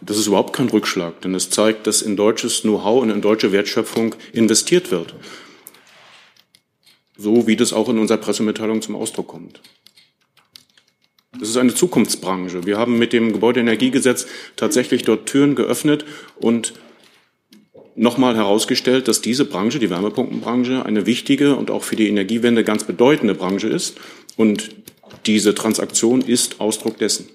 [0.02, 3.52] Das ist überhaupt kein Rückschlag, denn es zeigt, dass in deutsches Know-how und in deutsche
[3.52, 5.16] Wertschöpfung investiert wird.
[7.18, 9.62] So wie das auch in unserer Pressemitteilung zum Ausdruck kommt.
[11.40, 12.66] Das ist eine Zukunftsbranche.
[12.66, 16.06] Wir haben mit dem Gebäudeenergiegesetz tatsächlich dort Türen geöffnet
[16.38, 16.74] und
[17.96, 22.84] nochmal herausgestellt, dass diese Branche, die Wärmepumpenbranche, eine wichtige und auch für die Energiewende ganz
[22.84, 23.98] bedeutende Branche ist.
[24.36, 24.70] Und
[25.26, 27.28] diese Transaktion ist Ausdruck dessen.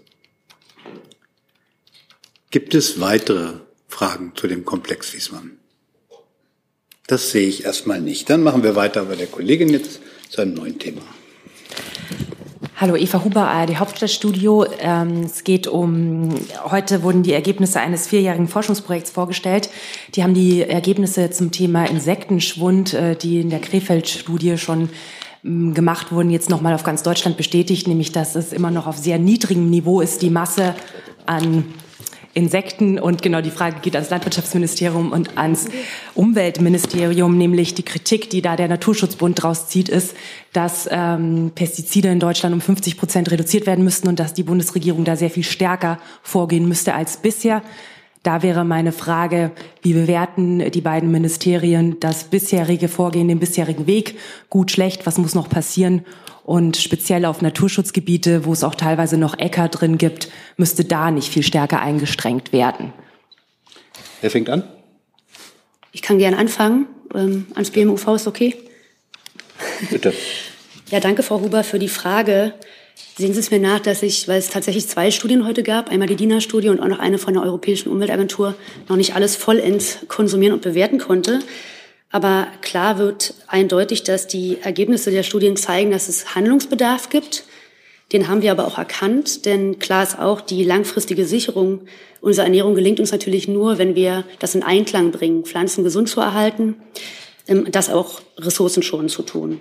[2.51, 3.55] Gibt es weitere
[3.89, 5.53] Fragen zu dem Komplex Wiesmann?
[7.07, 8.31] Das sehe ich erstmal nicht.
[8.31, 11.03] Dann machen wir weiter bei der Kollegin jetzt zu einem neuen Thema.
[12.81, 14.65] Hallo, Eva Huber, ARD Hauptstadtstudio.
[14.79, 16.31] Ähm, es geht um,
[16.65, 19.69] heute wurden die Ergebnisse eines vierjährigen Forschungsprojekts vorgestellt.
[20.15, 24.89] Die haben die Ergebnisse zum Thema Insektenschwund, äh, die in der Krefeld-Studie schon
[25.45, 28.97] ähm, gemacht wurden, jetzt nochmal auf ganz Deutschland bestätigt, nämlich dass es immer noch auf
[28.97, 30.75] sehr niedrigem Niveau ist, die Masse
[31.27, 31.67] an
[32.35, 32.99] Insekten.
[32.99, 35.67] Und genau die Frage geht ans Landwirtschaftsministerium und ans
[36.15, 40.15] Umweltministerium, nämlich die Kritik, die da der Naturschutzbund draus zieht, ist,
[40.53, 45.05] dass ähm, Pestizide in Deutschland um 50 Prozent reduziert werden müssten und dass die Bundesregierung
[45.05, 47.63] da sehr viel stärker vorgehen müsste als bisher.
[48.23, 54.19] Da wäre meine Frage, wie bewerten die beiden Ministerien das bisherige Vorgehen, den bisherigen Weg?
[54.51, 56.05] Gut, schlecht, was muss noch passieren?
[56.51, 61.33] Und speziell auf Naturschutzgebiete, wo es auch teilweise noch Äcker drin gibt, müsste da nicht
[61.33, 62.93] viel stärker eingestrengt werden.
[64.21, 64.65] Wer fängt an?
[65.93, 66.89] Ich kann gerne anfangen.
[67.15, 68.57] Ähm, ans BMUV ist okay.
[69.91, 70.13] Bitte.
[70.91, 72.55] ja, danke, Frau Huber, für die Frage.
[73.17, 76.09] Sehen Sie es mir nach, dass ich, weil es tatsächlich zwei Studien heute gab, einmal
[76.09, 78.57] die DINA-Studie und auch noch eine von der Europäischen Umweltagentur,
[78.89, 81.39] noch nicht alles vollends konsumieren und bewerten konnte.
[82.11, 87.45] Aber klar wird eindeutig, dass die Ergebnisse der Studien zeigen, dass es Handlungsbedarf gibt.
[88.13, 91.83] Den haben wir aber auch erkannt, denn klar ist auch, die langfristige Sicherung
[92.21, 96.21] unserer Ernährung gelingt uns natürlich nur, wenn wir das in Einklang bringen, Pflanzen gesund zu
[96.21, 96.75] erhalten,
[97.47, 99.61] ähm, das auch ressourcenschonend zu tun.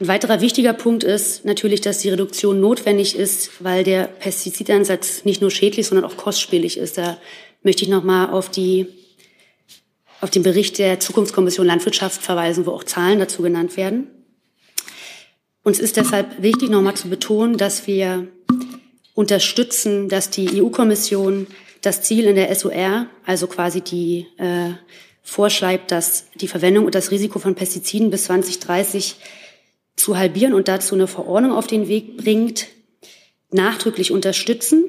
[0.00, 5.40] Ein weiterer wichtiger Punkt ist natürlich, dass die Reduktion notwendig ist, weil der Pestizideinsatz nicht
[5.40, 6.98] nur schädlich, sondern auch kostspielig ist.
[6.98, 7.18] Da
[7.62, 8.88] möchte ich noch mal auf die
[10.22, 14.06] auf den Bericht der Zukunftskommission Landwirtschaft verweisen, wo auch Zahlen dazu genannt werden.
[15.64, 18.28] Uns ist deshalb wichtig, nochmal zu betonen, dass wir
[19.14, 21.48] unterstützen, dass die EU-Kommission
[21.80, 24.70] das Ziel in der SOR, also quasi die äh,
[25.22, 29.16] vorschreibt, dass die Verwendung und das Risiko von Pestiziden bis 2030
[29.96, 32.68] zu halbieren und dazu eine Verordnung auf den Weg bringt,
[33.50, 34.84] nachdrücklich unterstützen.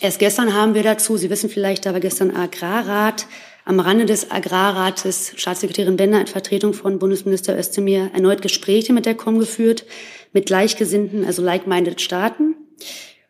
[0.00, 3.26] Erst gestern haben wir dazu, Sie wissen vielleicht, da war gestern Agrarrat
[3.64, 9.14] am Rande des Agrarrates Staatssekretärin Bender in Vertretung von Bundesminister Özdemir erneut Gespräche mit der
[9.14, 9.84] COM geführt,
[10.32, 12.56] mit Gleichgesinnten, also like-minded Staaten,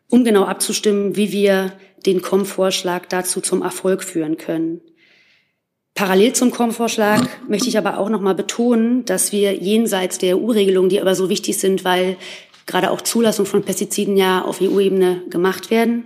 [0.09, 1.73] um genau abzustimmen, wie wir
[2.05, 4.81] den COM-Vorschlag dazu zum Erfolg führen können.
[5.93, 10.89] Parallel zum COM-Vorschlag möchte ich aber auch noch mal betonen, dass wir jenseits der EU-Regelungen,
[10.89, 12.17] die aber so wichtig sind, weil
[12.65, 16.05] gerade auch Zulassung von Pestiziden ja auf EU-Ebene gemacht werden,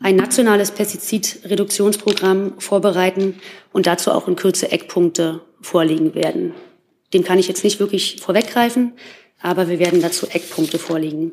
[0.00, 3.40] ein nationales Pestizidreduktionsprogramm vorbereiten
[3.72, 6.54] und dazu auch in Kürze Eckpunkte vorlegen werden.
[7.14, 8.92] Dem kann ich jetzt nicht wirklich vorweggreifen,
[9.40, 11.32] aber wir werden dazu Eckpunkte vorlegen.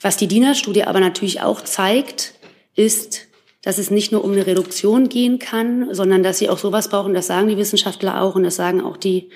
[0.00, 2.34] Was die DINA-Studie aber natürlich auch zeigt,
[2.74, 3.26] ist,
[3.62, 7.14] dass es nicht nur um eine Reduktion gehen kann, sondern dass sie auch sowas brauchen,
[7.14, 9.30] das sagen die Wissenschaftler auch und das sagen auch die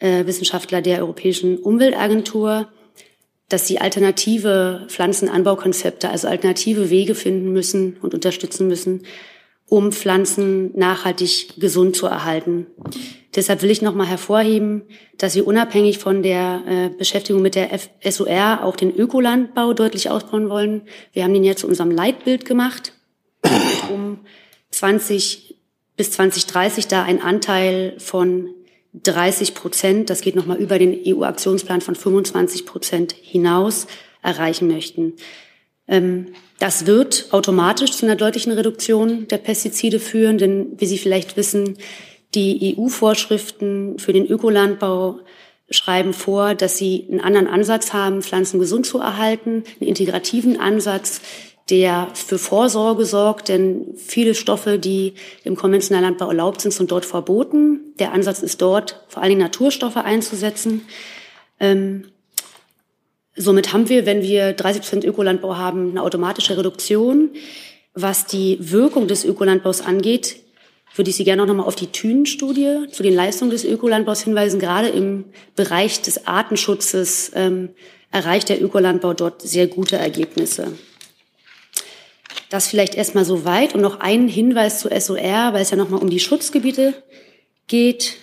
[0.00, 2.68] äh, Wissenschaftler der Europäischen Umweltagentur,
[3.50, 9.02] dass sie alternative Pflanzenanbaukonzepte, also alternative Wege finden müssen und unterstützen müssen,
[9.66, 12.66] um Pflanzen nachhaltig gesund zu erhalten.
[13.34, 14.82] Deshalb will ich noch mal hervorheben,
[15.18, 17.68] dass wir unabhängig von der äh, Beschäftigung mit der
[18.08, 20.82] SOR auch den Ökolandbau deutlich ausbauen wollen.
[21.12, 22.92] Wir haben den ja zu unserem Leitbild gemacht,
[23.92, 24.20] um
[24.70, 25.56] 20
[25.96, 28.54] bis 2030 da einen Anteil von
[28.94, 33.86] 30 Prozent, das geht nochmal über den EU-Aktionsplan von 25 Prozent hinaus,
[34.22, 35.14] erreichen möchten.
[35.86, 41.36] Ähm, das wird automatisch zu einer deutlichen Reduktion der Pestizide führen, denn wie Sie vielleicht
[41.36, 41.78] wissen,
[42.34, 45.20] die EU-Vorschriften für den Ökolandbau
[45.70, 51.20] schreiben vor, dass sie einen anderen Ansatz haben, Pflanzen gesund zu erhalten, einen integrativen Ansatz,
[51.70, 57.04] der für Vorsorge sorgt, denn viele Stoffe, die im konventionellen Landbau erlaubt sind, sind dort
[57.04, 57.94] verboten.
[57.98, 60.82] Der Ansatz ist dort, vor allen Dingen Naturstoffe einzusetzen.
[61.60, 62.08] Ähm,
[63.36, 67.30] somit haben wir, wenn wir 30 Prozent Ökolandbau haben, eine automatische Reduktion.
[67.94, 70.36] Was die Wirkung des Ökolandbaus angeht,
[70.96, 74.58] würde ich Sie gerne auch nochmal auf die Thünen-Studie zu den Leistungen des Ökolandbaus hinweisen.
[74.58, 77.70] Gerade im Bereich des Artenschutzes ähm,
[78.10, 80.72] erreicht der Ökolandbau dort sehr gute Ergebnisse.
[82.48, 86.00] Das vielleicht erstmal so weit und noch ein Hinweis zu SOR, weil es ja nochmal
[86.00, 86.94] um die Schutzgebiete
[87.66, 88.16] geht.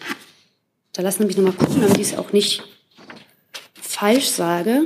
[0.93, 2.63] Da lassen Sie mich nochmal gucken, damit ich es auch nicht
[3.81, 4.85] falsch sage.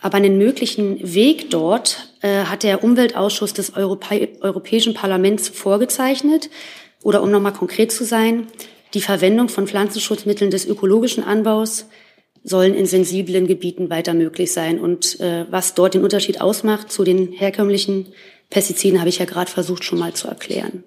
[0.00, 6.50] Aber einen möglichen Weg dort äh, hat der Umweltausschuss des Europä Europäischen Parlaments vorgezeichnet.
[7.02, 8.46] Oder um nochmal konkret zu sein,
[8.94, 11.86] die Verwendung von Pflanzenschutzmitteln des ökologischen Anbaus
[12.48, 14.80] sollen in sensiblen Gebieten weiter möglich sein.
[14.80, 18.06] Und äh, was dort den Unterschied ausmacht zu den herkömmlichen
[18.50, 20.84] Pestiziden habe ich ja gerade versucht schon mal zu erklären.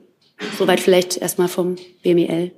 [0.57, 2.51] Soweit vielleicht erstmal vom BMEL.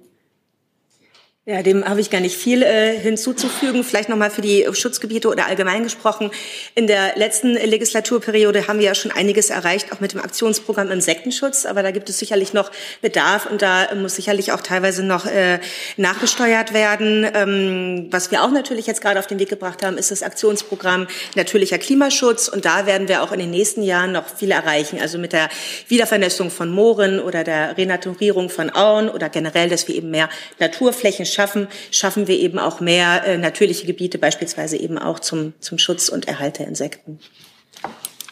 [1.46, 3.84] Ja, dem habe ich gar nicht viel äh, hinzuzufügen.
[3.84, 6.32] Vielleicht nochmal für die Schutzgebiete oder allgemein gesprochen.
[6.74, 11.66] In der letzten Legislaturperiode haben wir ja schon einiges erreicht, auch mit dem Aktionsprogramm Insektenschutz.
[11.66, 15.60] Aber da gibt es sicherlich noch Bedarf und da muss sicherlich auch teilweise noch äh,
[15.98, 17.30] nachgesteuert werden.
[17.34, 21.08] Ähm, was wir auch natürlich jetzt gerade auf den Weg gebracht haben, ist das Aktionsprogramm
[21.36, 22.48] Natürlicher Klimaschutz.
[22.48, 24.98] Und da werden wir auch in den nächsten Jahren noch viel erreichen.
[25.02, 25.50] Also mit der
[25.90, 30.30] Wiedervernässung von Mooren oder der Renaturierung von Auen oder generell, dass wir eben mehr
[30.60, 35.78] Naturflächen schaffen, schaffen wir eben auch mehr äh, natürliche Gebiete, beispielsweise eben auch zum, zum
[35.78, 37.20] Schutz und Erhalt der Insekten.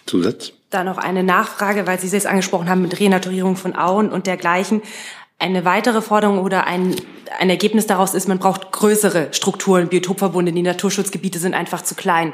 [0.05, 0.53] Zusatz?
[0.69, 4.27] Da noch eine Nachfrage, weil Sie es jetzt angesprochen haben mit Renaturierung von Auen und
[4.27, 4.81] dergleichen.
[5.39, 6.95] Eine weitere Forderung oder ein,
[7.39, 10.51] ein Ergebnis daraus ist, man braucht größere Strukturen, Biotopverbunde.
[10.51, 12.33] Die Naturschutzgebiete sind einfach zu klein.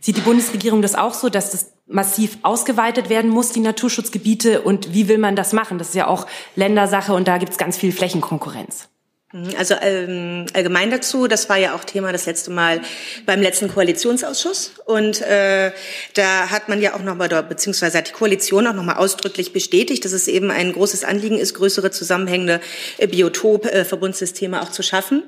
[0.00, 4.60] Sieht die Bundesregierung das auch so, dass das massiv ausgeweitet werden muss, die Naturschutzgebiete?
[4.60, 5.78] Und wie will man das machen?
[5.78, 8.88] Das ist ja auch Ländersache und da gibt es ganz viel Flächenkonkurrenz.
[9.34, 12.80] Mhm, also ähm, allgemein dazu, das war ja auch Thema das letzte Mal
[13.26, 15.72] beim letzten Koalitionsausschuss und äh,
[16.14, 20.12] da hat man ja auch nochmal, beziehungsweise hat die Koalition auch nochmal ausdrücklich bestätigt, dass
[20.12, 22.60] es eben ein großes Anliegen ist, größere zusammenhängende
[22.98, 25.24] äh, Biotop-Verbundsysteme äh, auch zu schaffen.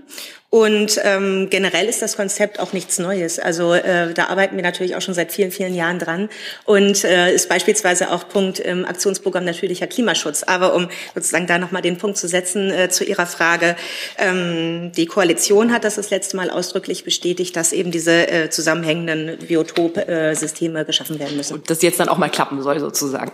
[0.57, 3.38] Und ähm, generell ist das Konzept auch nichts Neues.
[3.38, 6.31] Also äh, da arbeiten wir natürlich auch schon seit vielen, vielen Jahren dran
[6.64, 10.45] und äh, ist beispielsweise auch Punkt im Aktionsprogramm natürlicher Klimaschutz.
[10.45, 13.77] Aber um sozusagen da nochmal den Punkt zu setzen äh, zu Ihrer Frage,
[14.16, 19.37] ähm, die Koalition hat das das letzte Mal ausdrücklich bestätigt, dass eben diese äh, zusammenhängenden
[19.47, 21.53] Biotopsysteme geschaffen werden müssen.
[21.53, 23.31] Und das jetzt dann auch mal klappen soll sozusagen.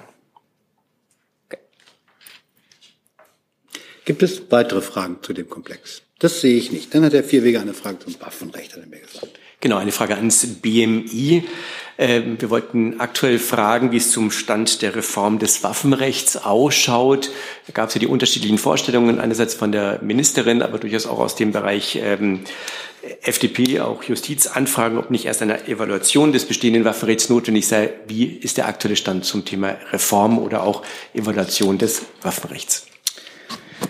[4.05, 6.03] Gibt es weitere Fragen zu dem Komplex?
[6.23, 6.95] Das sehe ich nicht.
[6.95, 9.41] Dann hat Herr Vierwege eine Frage zum Waffenrecht, hat er mir gesagt.
[9.61, 11.43] Genau, eine Frage ans BMI.
[11.99, 17.33] Ähm, wir wollten aktuell fragen, wie es zum Stand der Reform des Waffenrechts ausschaut.
[17.67, 21.35] Da gab es ja die unterschiedlichen Vorstellungen, einerseits von der Ministerin, aber durchaus auch aus
[21.35, 22.45] dem Bereich ähm,
[23.23, 27.95] FDP, auch Justizanfragen, ob nicht erst eine Evaluation des bestehenden Waffenrechts notwendig sei.
[28.07, 30.83] Wie ist der aktuelle Stand zum Thema Reform oder auch
[31.15, 32.87] Evaluation des Waffenrechts?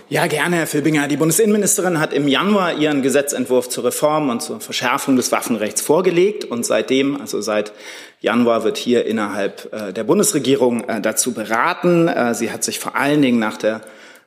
[0.09, 1.07] Ja, gerne, Herr Filbinger.
[1.07, 6.43] Die Bundesinnenministerin hat im Januar ihren Gesetzentwurf zur Reform und zur Verschärfung des Waffenrechts vorgelegt.
[6.43, 7.71] Und seitdem, also seit
[8.19, 12.09] Januar, wird hier innerhalb äh, der Bundesregierung äh, dazu beraten.
[12.09, 13.79] Äh, sie hat sich vor allen Dingen nach der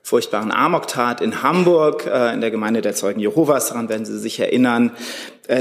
[0.03, 4.93] furchtbaren Amoktat in Hamburg, in der Gemeinde der Zeugen Jehovas, daran werden Sie sich erinnern,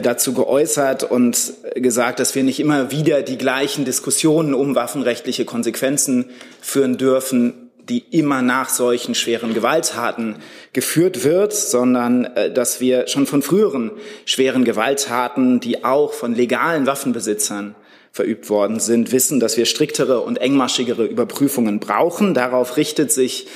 [0.04, 6.25] dazu geäußert und gesagt, dass wir nicht immer wieder die gleichen Diskussionen um waffenrechtliche Konsequenzen
[6.62, 10.38] führen dürfen, die immer nach solchen schweren Gewalttaten
[10.74, 13.91] geführt wird, sondern äh, dass wir schon von früheren
[14.26, 17.76] schweren Gewalttaten, die auch von legalen Waffenbesitzern
[18.12, 22.34] verübt worden sind, wissen, dass wir striktere und engmaschigere Überprüfungen brauchen.
[22.34, 23.48] Darauf richtet sich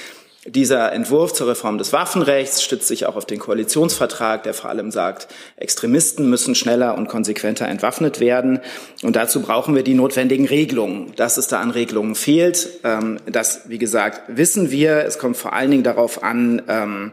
[0.52, 4.92] dieser Entwurf zur Reform des Waffenrechts stützt sich auch auf den Koalitionsvertrag, der vor allem
[4.92, 8.60] sagt, Extremisten müssen schneller und konsequenter entwaffnet werden.
[9.04, 11.14] Und dazu brauchen wir die notwendigen Regelungen.
[11.16, 15.06] Dass es da an Regelungen fehlt, ähm, das, wie gesagt, wissen wir.
[15.06, 17.12] Es kommt vor allen Dingen darauf an, ähm,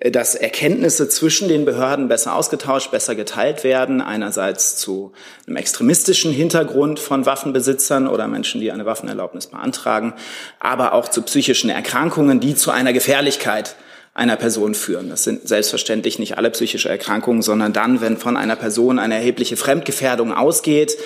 [0.00, 4.00] dass Erkenntnisse zwischen den Behörden besser ausgetauscht, besser geteilt werden.
[4.00, 5.12] Einerseits zu
[5.46, 10.14] einem extremistischen Hintergrund von Waffenbesitzern oder Menschen, die eine Waffenerlaubnis beantragen,
[10.58, 13.76] aber auch zu psychischen Erkrankungen, die zu einer Gefährlichkeit
[14.14, 15.10] einer Person führen.
[15.10, 19.56] Das sind selbstverständlich nicht alle psychische Erkrankungen, sondern dann, wenn von einer Person eine erhebliche
[19.56, 20.96] Fremdgefährdung ausgeht,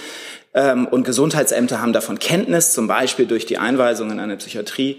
[0.55, 4.99] ähm, und Gesundheitsämter haben davon Kenntnis, zum Beispiel durch die Einweisung in eine Psychiatrie,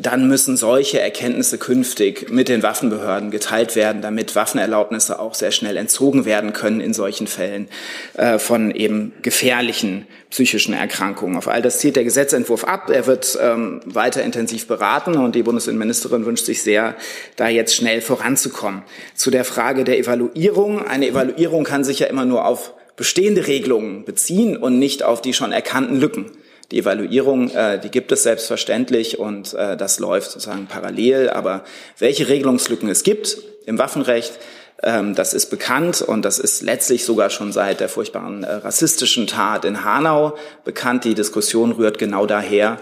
[0.00, 5.76] dann müssen solche Erkenntnisse künftig mit den Waffenbehörden geteilt werden, damit Waffenerlaubnisse auch sehr schnell
[5.76, 7.68] entzogen werden können in solchen Fällen
[8.14, 11.36] äh, von eben gefährlichen psychischen Erkrankungen.
[11.36, 12.90] Auf all das zielt der Gesetzentwurf ab.
[12.90, 16.94] Er wird ähm, weiter intensiv beraten und die Bundesinnenministerin wünscht sich sehr,
[17.36, 18.82] da jetzt schnell voranzukommen.
[19.14, 20.86] Zu der Frage der Evaluierung.
[20.86, 25.32] Eine Evaluierung kann sich ja immer nur auf bestehende Regelungen beziehen und nicht auf die
[25.32, 26.26] schon erkannten Lücken.
[26.70, 31.30] Die Evaluierung, äh, die gibt es selbstverständlich und äh, das läuft sozusagen parallel.
[31.30, 31.64] Aber
[31.98, 34.38] welche Regelungslücken es gibt im Waffenrecht,
[34.82, 39.26] ähm, das ist bekannt und das ist letztlich sogar schon seit der furchtbaren äh, rassistischen
[39.26, 41.04] Tat in Hanau bekannt.
[41.04, 42.78] Die Diskussion rührt genau daher.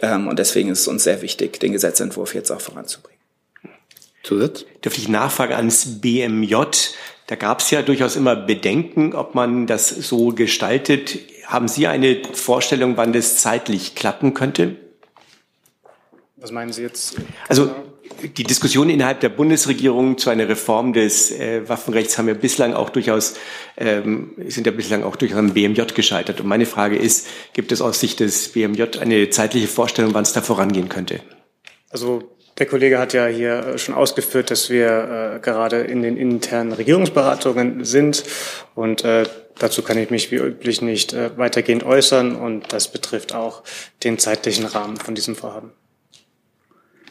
[0.00, 3.18] Ähm, und deswegen ist es uns sehr wichtig, den Gesetzentwurf jetzt auch voranzubringen.
[4.22, 4.64] Zusatz?
[4.84, 6.54] Dürfte ich nachfragen ans BMJ?
[7.26, 11.18] Da gab es ja durchaus immer Bedenken, ob man das so gestaltet.
[11.48, 14.76] Haben Sie eine Vorstellung, wann das zeitlich klappen könnte?
[16.36, 17.16] Was meinen Sie jetzt?
[17.48, 17.74] Also
[18.36, 22.90] die Diskussionen innerhalb der Bundesregierung zu einer Reform des äh, Waffenrechts haben ja bislang auch
[22.90, 23.34] durchaus
[23.78, 26.38] ähm, sind ja bislang auch durch am BMJ gescheitert.
[26.42, 30.34] Und meine Frage ist: Gibt es aus Sicht des BMJ eine zeitliche Vorstellung, wann es
[30.34, 31.20] da vorangehen könnte?
[31.88, 32.24] Also
[32.58, 36.72] der Kollege hat ja hier äh, schon ausgeführt, dass wir äh, gerade in den internen
[36.72, 38.24] Regierungsberatungen sind
[38.74, 39.24] und äh,
[39.58, 43.62] dazu kann ich mich wie üblich nicht äh, weitergehend äußern und das betrifft auch
[44.04, 45.72] den zeitlichen Rahmen von diesem Vorhaben.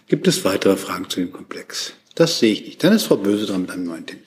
[0.07, 1.93] Gibt es weitere Fragen zu dem Komplex?
[2.15, 2.83] Das sehe ich nicht.
[2.83, 4.21] Dann ist Frau Böse dran mit einem neuen Thema.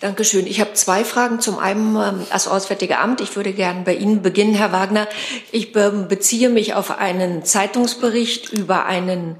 [0.00, 0.46] Dankeschön.
[0.46, 1.40] Ich habe zwei Fragen.
[1.40, 3.22] Zum einen ähm, als Auswärtige Amt.
[3.22, 5.08] Ich würde gerne bei Ihnen beginnen, Herr Wagner.
[5.50, 9.36] Ich beziehe mich auf einen Zeitungsbericht über einen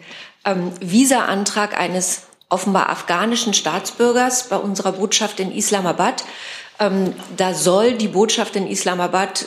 [0.47, 6.25] ähm, Visa-Antrag eines offenbar afghanischen Staatsbürgers bei unserer Botschaft in Islamabad.
[6.79, 9.47] Ähm, da soll die Botschaft in Islamabad,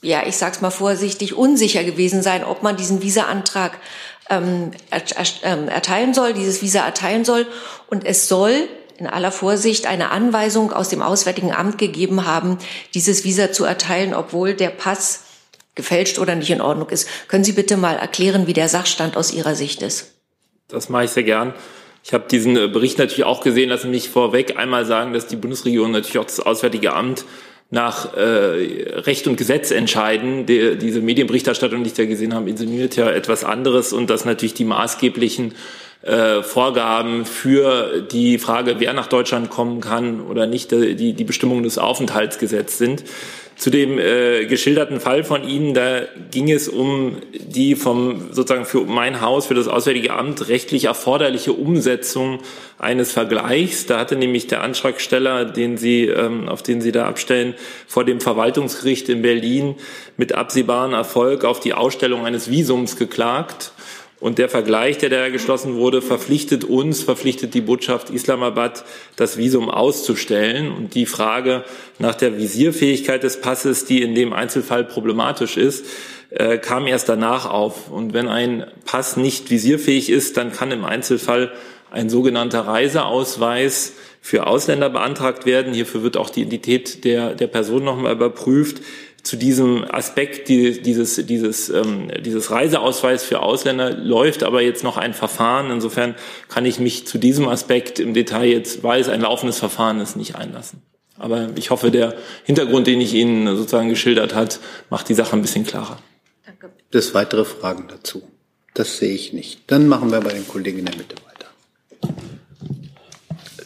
[0.00, 3.78] ja, ich sag's mal vorsichtig, unsicher gewesen sein, ob man diesen Visa-Antrag
[4.30, 4.72] ähm,
[5.42, 7.46] ähm, erteilen soll, dieses Visa erteilen soll.
[7.88, 12.58] Und es soll in aller Vorsicht eine Anweisung aus dem Auswärtigen Amt gegeben haben,
[12.94, 15.24] dieses Visa zu erteilen, obwohl der Pass
[15.74, 17.08] gefälscht oder nicht in Ordnung ist.
[17.28, 20.12] Können Sie bitte mal erklären, wie der Sachstand aus Ihrer Sicht ist?
[20.68, 21.54] Das mache ich sehr gern.
[22.04, 23.68] Ich habe diesen äh, Bericht natürlich auch gesehen.
[23.68, 27.24] Lassen mich vorweg einmal sagen, dass die Bundesregierung natürlich auch das Auswärtige Amt
[27.70, 28.20] nach äh,
[29.00, 30.44] Recht und Gesetz entscheiden.
[30.46, 34.54] Die, diese Medienberichterstattung, die ich da gesehen habe, insinuiert ja etwas anderes und dass natürlich
[34.54, 35.54] die maßgeblichen
[36.02, 41.62] äh, Vorgaben für die Frage, wer nach Deutschland kommen kann oder nicht, die, die Bestimmungen
[41.62, 43.04] des Aufenthaltsgesetzes sind.
[43.62, 46.00] Zu dem äh, geschilderten Fall von Ihnen, da
[46.32, 51.52] ging es um die vom sozusagen für mein Haus, für das Auswärtige Amt rechtlich erforderliche
[51.52, 52.40] Umsetzung
[52.80, 53.86] eines Vergleichs.
[53.86, 57.54] Da hatte nämlich der Antragsteller, den Sie, ähm, auf den Sie da abstellen,
[57.86, 59.76] vor dem Verwaltungsgericht in Berlin
[60.16, 63.70] mit absehbarem Erfolg auf die Ausstellung eines Visums geklagt.
[64.22, 68.84] Und der Vergleich, der da geschlossen wurde, verpflichtet uns, verpflichtet die Botschaft Islamabad,
[69.16, 70.70] das Visum auszustellen.
[70.70, 71.64] Und die Frage
[71.98, 75.86] nach der Visierfähigkeit des Passes, die in dem Einzelfall problematisch ist,
[76.30, 77.90] äh, kam erst danach auf.
[77.90, 81.50] Und wenn ein Pass nicht visierfähig ist, dann kann im Einzelfall
[81.90, 85.74] ein sogenannter Reiseausweis für Ausländer beantragt werden.
[85.74, 88.82] Hierfür wird auch die Identität der, der Person nochmal überprüft.
[89.22, 95.14] Zu diesem Aspekt dieses, dieses, ähm, dieses Reiseausweis für Ausländer läuft aber jetzt noch ein
[95.14, 95.70] Verfahren.
[95.70, 96.16] Insofern
[96.48, 100.16] kann ich mich zu diesem Aspekt im Detail jetzt, weil es ein laufendes Verfahren ist,
[100.16, 100.82] nicht einlassen.
[101.18, 104.58] Aber ich hoffe, der Hintergrund, den ich Ihnen sozusagen geschildert hat,
[104.90, 105.98] macht die Sache ein bisschen klarer.
[106.44, 106.70] Danke.
[106.90, 108.22] Das weitere Fragen dazu?
[108.74, 109.60] Das sehe ich nicht.
[109.68, 111.31] Dann machen wir bei den Kollegen in der Mitte weiter.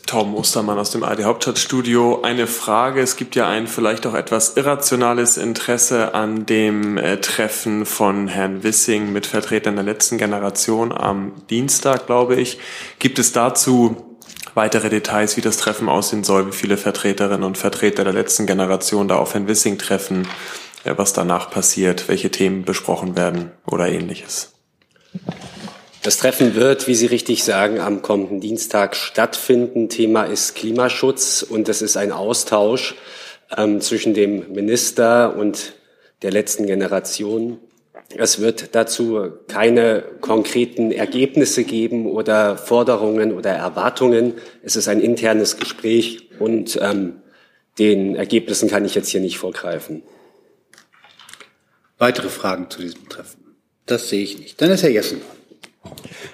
[0.07, 2.23] Tom Ostermann aus dem AD Hauptstadtstudio.
[2.23, 3.01] Eine Frage.
[3.01, 8.63] Es gibt ja ein vielleicht auch etwas irrationales Interesse an dem äh, Treffen von Herrn
[8.63, 12.59] Wissing mit Vertretern der letzten Generation am Dienstag, glaube ich.
[13.01, 14.17] Gibt es dazu
[14.55, 19.09] weitere Details, wie das Treffen aussehen soll, wie viele Vertreterinnen und Vertreter der letzten Generation
[19.09, 20.29] da auf Herrn Wissing treffen,
[20.85, 24.53] äh, was danach passiert, welche Themen besprochen werden oder ähnliches?
[26.07, 29.89] Das Treffen wird, wie Sie richtig sagen, am kommenden Dienstag stattfinden.
[29.89, 32.95] Thema ist Klimaschutz und es ist ein Austausch
[33.57, 35.73] ähm, zwischen dem Minister und
[36.23, 37.59] der letzten Generation.
[38.17, 44.35] Es wird dazu keine konkreten Ergebnisse geben oder Forderungen oder Erwartungen.
[44.63, 47.21] Es ist ein internes Gespräch und ähm,
[47.81, 50.05] den Ergebnissen kann ich jetzt hier nicht vorgreifen.
[51.99, 53.57] Weitere Fragen zu diesem Treffen?
[53.87, 54.63] Das sehe ich nicht.
[54.63, 55.21] Dann ist Herr Jessen.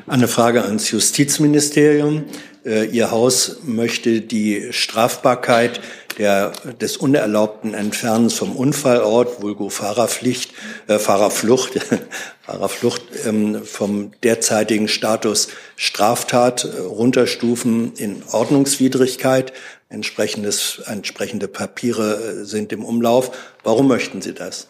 [0.07, 2.24] Eine Frage ans Justizministerium.
[2.64, 5.80] Äh, Ihr Haus möchte die Strafbarkeit
[6.18, 10.53] der, des unerlaubten Entfernens vom Unfallort, vulgo Fahrerpflicht,
[10.86, 11.80] äh, Fahrerflucht,
[12.42, 19.53] Fahrerflucht ähm, vom derzeitigen Status Straftat äh, runterstufen in Ordnungswidrigkeit.
[19.88, 23.36] Entsprechendes, entsprechende Papiere äh, sind im Umlauf.
[23.62, 24.68] Warum möchten Sie das?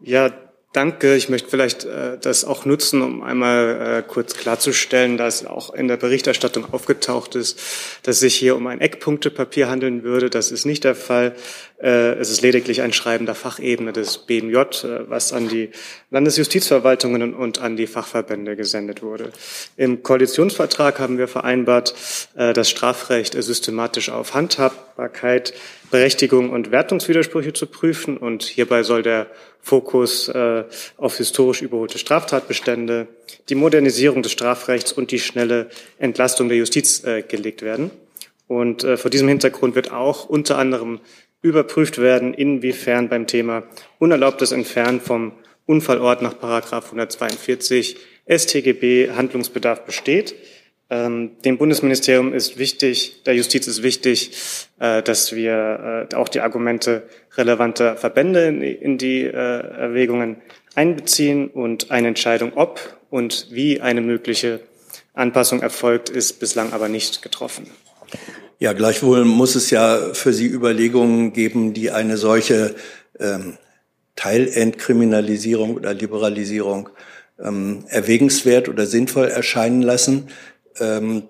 [0.00, 0.30] Ja,
[0.78, 1.16] Danke.
[1.16, 5.88] Ich möchte vielleicht äh, das auch nutzen, um einmal äh, kurz klarzustellen, dass auch in
[5.88, 7.58] der Berichterstattung aufgetaucht ist,
[8.04, 10.30] dass sich hier um ein Eckpunktepapier handeln würde.
[10.30, 11.34] Das ist nicht der Fall.
[11.80, 15.70] Äh, es ist lediglich ein Schreiben der Fachebene des BMJ, äh, was an die
[16.10, 19.30] Landesjustizverwaltungen und an die Fachverbände gesendet wurde.
[19.76, 21.94] Im Koalitionsvertrag haben wir vereinbart,
[22.34, 25.54] äh, das Strafrecht systematisch auf Handhabbarkeit,
[25.92, 28.16] Berechtigung und Wertungswidersprüche zu prüfen.
[28.16, 29.28] Und hierbei soll der
[29.60, 33.06] Fokus auf historisch überholte Straftatbestände,
[33.48, 35.68] die Modernisierung des Strafrechts und die schnelle
[35.98, 37.90] Entlastung der Justiz gelegt werden.
[38.46, 41.00] Und vor diesem Hintergrund wird auch unter anderem
[41.42, 43.64] überprüft werden, inwiefern beim Thema
[43.98, 45.32] unerlaubtes Entfernen vom
[45.66, 50.34] Unfallort nach Paragraph 142 StGB Handlungsbedarf besteht.
[50.90, 54.32] Ähm, dem Bundesministerium ist wichtig, der Justiz ist wichtig,
[54.78, 57.02] äh, dass wir äh, auch die Argumente
[57.36, 60.36] relevanter Verbände in, in die äh, Erwägungen
[60.74, 62.80] einbeziehen und eine Entscheidung, ob
[63.10, 64.60] und wie eine mögliche
[65.12, 67.68] Anpassung erfolgt, ist bislang aber nicht getroffen.
[68.60, 72.74] Ja, gleichwohl muss es ja für Sie Überlegungen geben, die eine solche
[73.20, 73.56] ähm,
[74.16, 76.88] Teilentkriminalisierung oder Liberalisierung
[77.40, 80.26] ähm, erwägenswert oder sinnvoll erscheinen lassen.
[80.80, 81.22] Ähm,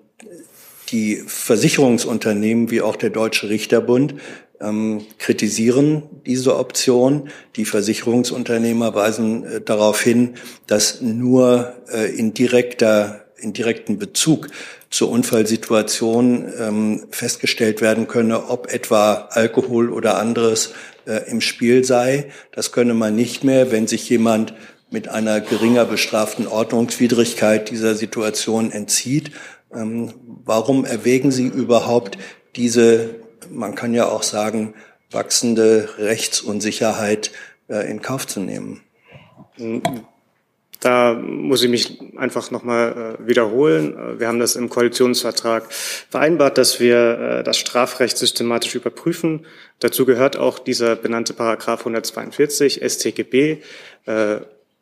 [0.89, 4.15] die Versicherungsunternehmen wie auch der Deutsche Richterbund
[4.59, 7.29] ähm, kritisieren diese Option.
[7.55, 10.33] Die Versicherungsunternehmer weisen äh, darauf hin,
[10.65, 14.49] dass nur äh, in direkter in direkten Bezug
[14.89, 20.73] zur Unfallsituation ähm, festgestellt werden könne, ob etwa Alkohol oder anderes
[21.05, 22.31] äh, im Spiel sei.
[22.51, 24.53] Das könne man nicht mehr, wenn sich jemand
[24.89, 29.31] mit einer geringer bestraften Ordnungswidrigkeit dieser Situation entzieht.
[29.73, 30.13] Ähm,
[30.43, 32.17] warum erwägen Sie überhaupt
[32.55, 33.15] diese,
[33.49, 34.73] man kann ja auch sagen,
[35.11, 37.31] wachsende Rechtsunsicherheit
[37.67, 38.81] äh, in Kauf zu nehmen?
[40.79, 44.17] Da muss ich mich einfach nochmal äh, wiederholen.
[44.17, 49.45] Wir haben das im Koalitionsvertrag vereinbart, dass wir äh, das Strafrecht systematisch überprüfen.
[49.79, 53.57] Dazu gehört auch dieser benannte Paragraph 142 StGB.
[54.05, 54.37] Äh,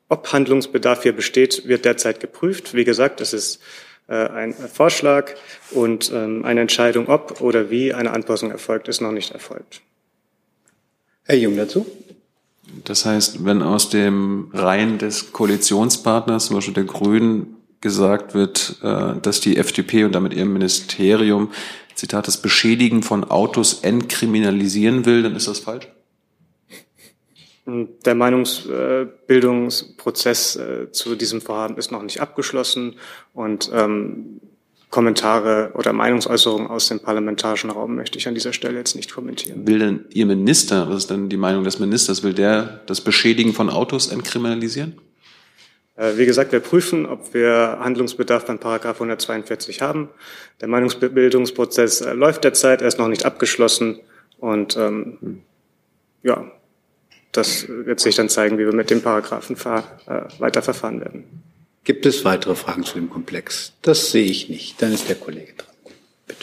[0.09, 2.73] ob Handlungsbedarf hier besteht, wird derzeit geprüft.
[2.73, 3.59] Wie gesagt, es ist
[4.07, 5.33] äh, ein Vorschlag
[5.71, 9.81] und ähm, eine Entscheidung, ob oder wie eine Anpassung erfolgt, ist noch nicht erfolgt.
[11.23, 11.85] Herr Jung dazu?
[12.83, 19.19] Das heißt, wenn aus dem Reihen des Koalitionspartners, zum Beispiel der Grünen, gesagt wird, äh,
[19.21, 21.51] dass die FDP und damit ihr Ministerium,
[21.93, 25.87] Zitat, das Beschädigen von Autos entkriminalisieren will, dann ist das falsch?
[27.67, 32.95] Der Meinungsbildungsprozess äh, zu diesem Vorhaben ist noch nicht abgeschlossen
[33.33, 34.39] und ähm,
[34.89, 39.67] Kommentare oder Meinungsäußerungen aus dem parlamentarischen Raum möchte ich an dieser Stelle jetzt nicht kommentieren.
[39.67, 43.53] Will denn Ihr Minister, was ist denn die Meinung des Ministers, will der das Beschädigen
[43.53, 44.97] von Autos entkriminalisieren?
[45.97, 50.09] Äh, wie gesagt, wir prüfen, ob wir Handlungsbedarf beim Paragraph 142 haben.
[50.61, 53.99] Der Meinungsbildungsprozess äh, läuft derzeit, er ist noch nicht abgeschlossen
[54.37, 55.41] und ähm,
[56.23, 56.49] ja,
[57.33, 59.81] das wird sich dann zeigen, wie wir mit dem Paragraphen äh,
[60.39, 61.23] weiterverfahren werden.
[61.87, 63.71] Gibt es weitere Fragen zu dem Komplex?
[63.81, 64.81] Das sehe ich nicht.
[64.81, 66.35] Dann ist der Kollege dran.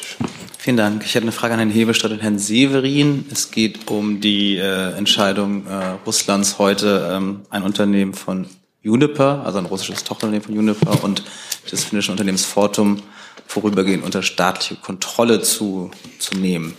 [0.56, 1.04] Vielen Dank.
[1.04, 3.26] Ich hätte eine Frage an Herrn Hebestreit und Herrn Severin.
[3.30, 8.46] Es geht um die äh, Entscheidung äh, Russlands heute, ähm, ein Unternehmen von
[8.80, 11.22] Juniper, also ein russisches Tochterunternehmen von Juniper und
[11.70, 13.02] des finnischen Unternehmens Fortum
[13.46, 15.90] vorübergehend unter staatliche Kontrolle zu,
[16.20, 16.74] zu nehmen.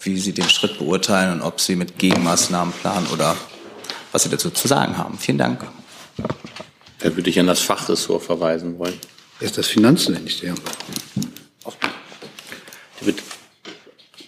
[0.00, 3.38] Wie Sie den Schritt beurteilen und ob Sie mit Gegenmaßnahmen planen oder
[4.12, 5.16] was Sie dazu zu sagen haben.
[5.16, 5.66] Vielen Dank.
[7.00, 8.98] Da würde ich an das Fachressort verweisen wollen.
[9.40, 10.58] Ist das Finanzministerium?
[13.00, 13.16] Die, Bet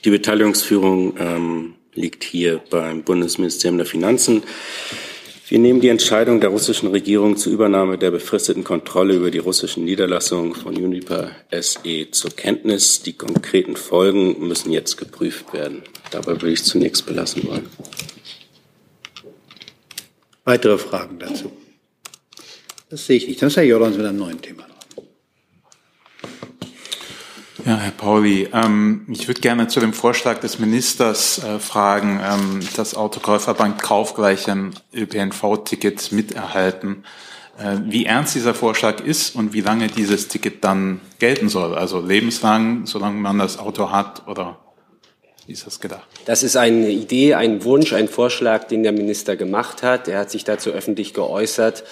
[0.05, 4.43] die Beteiligungsführung ähm, liegt hier beim Bundesministerium der Finanzen.
[5.49, 9.85] Wir nehmen die Entscheidung der russischen Regierung zur Übernahme der befristeten Kontrolle über die russischen
[9.85, 13.03] Niederlassungen von Uniper SE zur Kenntnis.
[13.03, 15.83] Die konkreten Folgen müssen jetzt geprüft werden.
[16.11, 17.69] Dabei würde ich zunächst belassen wollen.
[20.45, 21.53] Weitere Fragen dazu?
[22.93, 23.41] Das sehe ich nicht.
[23.41, 24.65] Dann ist Herr Jordans mit einem neuen Thema.
[27.65, 32.61] Ja, Herr Pauli, ähm, ich würde gerne zu dem Vorschlag des Ministers äh, fragen, ähm,
[32.77, 37.05] dass Autokäufer beim Kauf gleich ein ÖPNV-Ticket miterhalten.
[37.59, 41.75] Äh, wie ernst dieser Vorschlag ist und wie lange dieses Ticket dann gelten soll?
[41.75, 44.59] Also lebenslang, solange man das Auto hat oder
[45.53, 46.09] ist das gedacht?
[46.25, 50.09] Das ist eine Idee, ein Wunsch, ein Vorschlag, den der Minister gemacht hat.
[50.09, 51.85] Er hat sich dazu öffentlich geäußert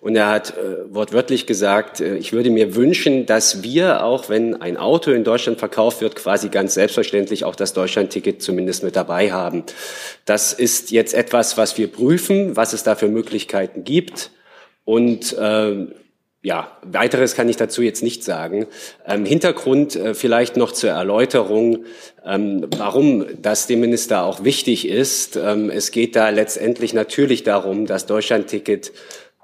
[0.00, 4.60] und er hat äh, wortwörtlich gesagt, äh, ich würde mir wünschen, dass wir, auch wenn
[4.60, 9.32] ein Auto in Deutschland verkauft wird, quasi ganz selbstverständlich auch das Deutschlandticket zumindest mit dabei
[9.32, 9.64] haben.
[10.24, 14.30] Das ist jetzt etwas, was wir prüfen, was es da für Möglichkeiten gibt.
[14.84, 15.86] Und äh,
[16.40, 18.66] ja, weiteres kann ich dazu jetzt nicht sagen.
[19.04, 21.84] Ähm, Hintergrund äh, vielleicht noch zur Erläuterung,
[22.24, 25.36] ähm, warum das dem Minister auch wichtig ist.
[25.36, 28.92] Ähm, es geht da letztendlich natürlich darum, das Deutschlandticket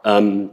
[0.04, 0.50] ähm,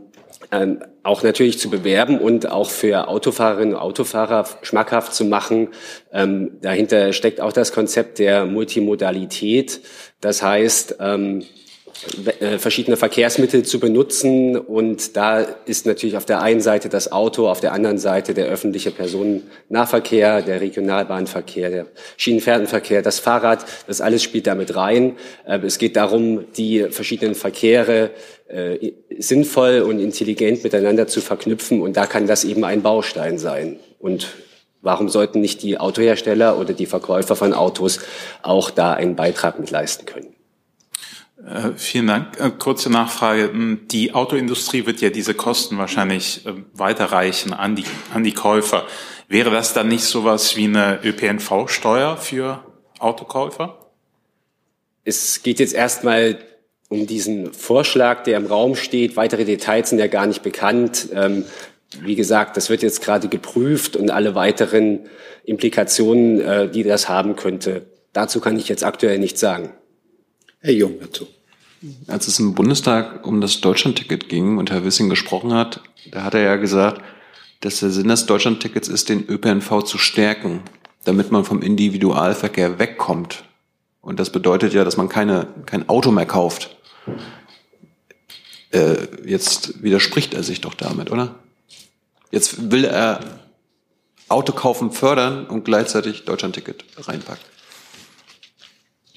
[0.51, 5.69] ähm, auch natürlich zu bewerben und auch für Autofahrerinnen und Autofahrer schmackhaft zu machen.
[6.11, 9.81] Ähm, dahinter steckt auch das Konzept der Multimodalität.
[10.19, 10.97] Das heißt,
[12.57, 14.57] verschiedene Verkehrsmittel zu benutzen.
[14.57, 18.47] Und da ist natürlich auf der einen Seite das Auto, auf der anderen Seite der
[18.47, 21.85] öffentliche Personennahverkehr, der Regionalbahnverkehr, der
[22.17, 23.65] Schienenfährtenverkehr, das Fahrrad.
[23.87, 25.17] Das alles spielt damit rein.
[25.45, 28.11] Äh, es geht darum, die verschiedenen Verkehre
[28.47, 31.81] äh, sinnvoll und intelligent miteinander zu verknüpfen.
[31.81, 33.79] Und da kann das eben ein Baustein sein.
[33.99, 34.27] Und
[34.83, 37.99] Warum sollten nicht die Autohersteller oder die Verkäufer von Autos
[38.41, 40.30] auch da einen Beitrag mit leisten können?
[41.45, 42.39] Äh, vielen Dank.
[42.39, 43.51] Äh, kurze Nachfrage.
[43.51, 48.85] Hm, die Autoindustrie wird ja diese Kosten wahrscheinlich äh, weiterreichen an die, an die Käufer.
[49.27, 52.63] Wäre das dann nicht sowas wie eine ÖPNV-Steuer für
[52.99, 53.91] Autokäufer?
[55.03, 56.37] Es geht jetzt erstmal
[56.89, 59.15] um diesen Vorschlag, der im Raum steht.
[59.15, 61.07] Weitere Details sind ja gar nicht bekannt.
[61.13, 61.45] Ähm,
[62.01, 65.07] wie gesagt, das wird jetzt gerade geprüft und alle weiteren
[65.43, 67.87] Implikationen, die das haben könnte.
[68.13, 69.73] Dazu kann ich jetzt aktuell nichts sagen.
[70.61, 71.27] Herr Jung dazu.
[72.07, 75.81] Als es im Bundestag um das Deutschlandticket ging und Herr Wissing gesprochen hat,
[76.11, 77.01] da hat er ja gesagt,
[77.61, 80.61] dass der Sinn des Deutschlandtickets ist, den ÖPNV zu stärken,
[81.03, 83.43] damit man vom Individualverkehr wegkommt.
[84.01, 86.75] Und das bedeutet ja, dass man keine, kein Auto mehr kauft.
[88.71, 91.35] Äh, jetzt widerspricht er sich doch damit, oder?
[92.29, 93.41] Jetzt will er
[94.27, 97.50] Autokaufen fördern und gleichzeitig Deutschlandticket reinpacken.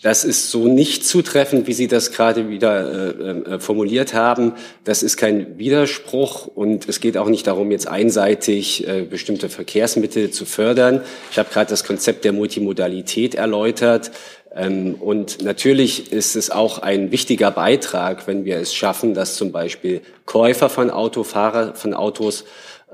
[0.05, 4.53] Das ist so nicht zutreffend, wie Sie das gerade wieder äh, äh, formuliert haben.
[4.85, 10.31] Das ist kein Widerspruch und es geht auch nicht darum, jetzt einseitig äh, bestimmte Verkehrsmittel
[10.31, 11.01] zu fördern.
[11.31, 14.11] Ich habe gerade das Konzept der Multimodalität erläutert.
[14.55, 19.53] Ähm, und natürlich ist es auch ein wichtiger Beitrag, wenn wir es schaffen, dass zum
[19.53, 22.45] Beispiel Käufer von Autofahrer, von Autos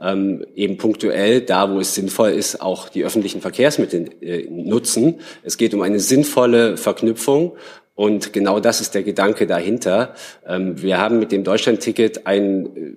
[0.01, 5.17] ähm, eben punktuell, da wo es sinnvoll ist, auch die öffentlichen Verkehrsmittel äh, nutzen.
[5.43, 7.53] Es geht um eine sinnvolle Verknüpfung
[7.95, 10.15] und genau das ist der Gedanke dahinter.
[10.47, 12.95] Ähm, wir haben mit dem Deutschlandticket ein äh,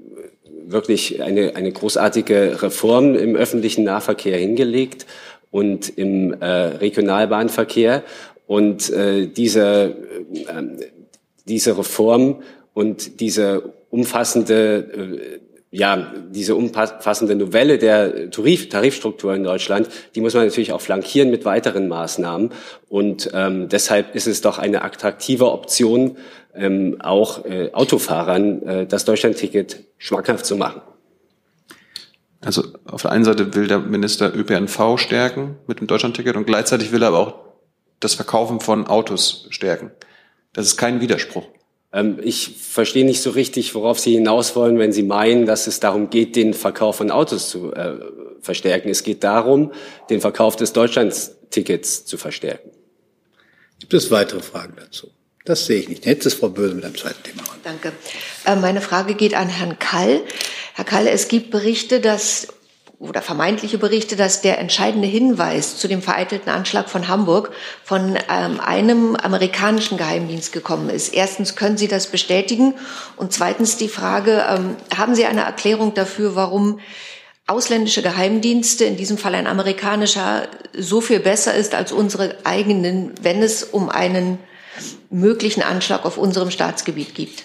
[0.65, 5.05] wirklich eine, eine großartige Reform im öffentlichen Nahverkehr hingelegt
[5.51, 8.03] und im äh, Regionalbahnverkehr.
[8.47, 9.95] Und äh, diese,
[10.33, 10.63] äh,
[11.47, 12.41] diese Reform
[12.73, 20.35] und diese umfassende äh, ja, diese umfassende Novelle der Tarif Tarifstruktur in Deutschland, die muss
[20.35, 22.51] man natürlich auch flankieren mit weiteren Maßnahmen.
[22.89, 26.17] Und ähm, deshalb ist es doch eine attraktive Option,
[26.53, 30.83] ähm, auch äh, Autofahrern äh, das Deutschlandticket schmackhaft zu machen.
[32.41, 36.91] Also auf der einen Seite will der Minister ÖPNV stärken mit dem Deutschlandticket und gleichzeitig
[36.91, 37.35] will er aber auch
[37.99, 39.89] das Verkaufen von Autos stärken.
[40.51, 41.47] Das ist kein Widerspruch.
[41.93, 45.79] Ähm, ich verstehe nicht so richtig, worauf Sie hinaus wollen, wenn Sie meinen, dass es
[45.79, 47.97] darum geht, den Verkauf von Autos zu äh,
[48.41, 48.89] verstärken.
[48.89, 49.71] Es geht darum,
[50.09, 52.71] den Verkauf des Deutschlandtickets zu verstärken.
[53.79, 55.11] Gibt es weitere Fragen dazu?
[55.45, 56.05] Das sehe ich nicht.
[56.05, 57.43] Jetzt ist Frau Böse mit einem zweiten Thema.
[57.63, 57.91] Danke.
[58.45, 60.21] Äh, meine Frage geht an Herrn Kall.
[60.73, 62.47] Herr Kall, es gibt Berichte, dass
[63.03, 67.51] oder vermeintliche Berichte, dass der entscheidende Hinweis zu dem vereitelten Anschlag von Hamburg
[67.83, 71.13] von ähm, einem amerikanischen Geheimdienst gekommen ist.
[71.13, 72.75] Erstens, können Sie das bestätigen?
[73.17, 76.79] Und zweitens die Frage, ähm, haben Sie eine Erklärung dafür, warum
[77.45, 80.47] ausländische Geheimdienste, in diesem Fall ein amerikanischer,
[80.77, 84.39] so viel besser ist als unsere eigenen, wenn es um einen
[85.09, 87.43] möglichen Anschlag auf unserem Staatsgebiet geht?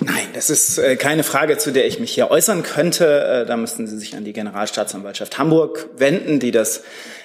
[0.00, 3.42] Nein, das ist äh, keine Frage, zu der ich mich hier äußern könnte.
[3.42, 6.82] Äh, da müssten Sie sich an die Generalstaatsanwaltschaft Hamburg wenden, die das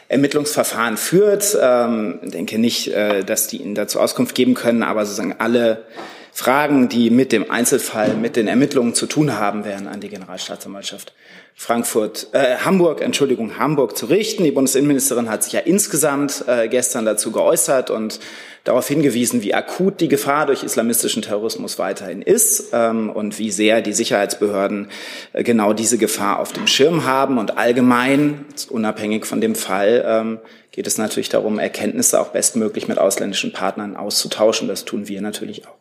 [0.07, 1.57] Ermittlungsverfahren führt.
[1.61, 5.85] Ähm, ich denke nicht, äh, dass die Ihnen dazu Auskunft geben können, aber sozusagen alle
[6.31, 11.13] Fragen, die mit dem Einzelfall, mit den Ermittlungen zu tun haben, werden an die Generalstaatsanwaltschaft
[11.55, 14.43] Frankfurt, äh, Hamburg, Entschuldigung, Hamburg zu richten.
[14.43, 18.19] Die Bundesinnenministerin hat sich ja insgesamt äh, gestern dazu geäußert und
[18.63, 23.81] darauf hingewiesen, wie akut die Gefahr durch islamistischen Terrorismus weiterhin ist ähm, und wie sehr
[23.81, 24.89] die Sicherheitsbehörden
[25.33, 27.37] äh, genau diese Gefahr auf dem Schirm haben.
[27.37, 30.39] Und allgemein, unabhängig von dem Fall, ähm,
[30.71, 34.67] geht es natürlich darum, Erkenntnisse auch bestmöglich mit ausländischen Partnern auszutauschen.
[34.67, 35.75] Das tun wir natürlich auch.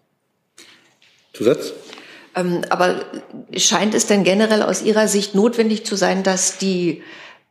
[1.33, 1.73] Zusatz?
[2.35, 3.05] Ähm, aber
[3.57, 7.03] scheint es denn generell aus Ihrer Sicht notwendig zu sein, dass die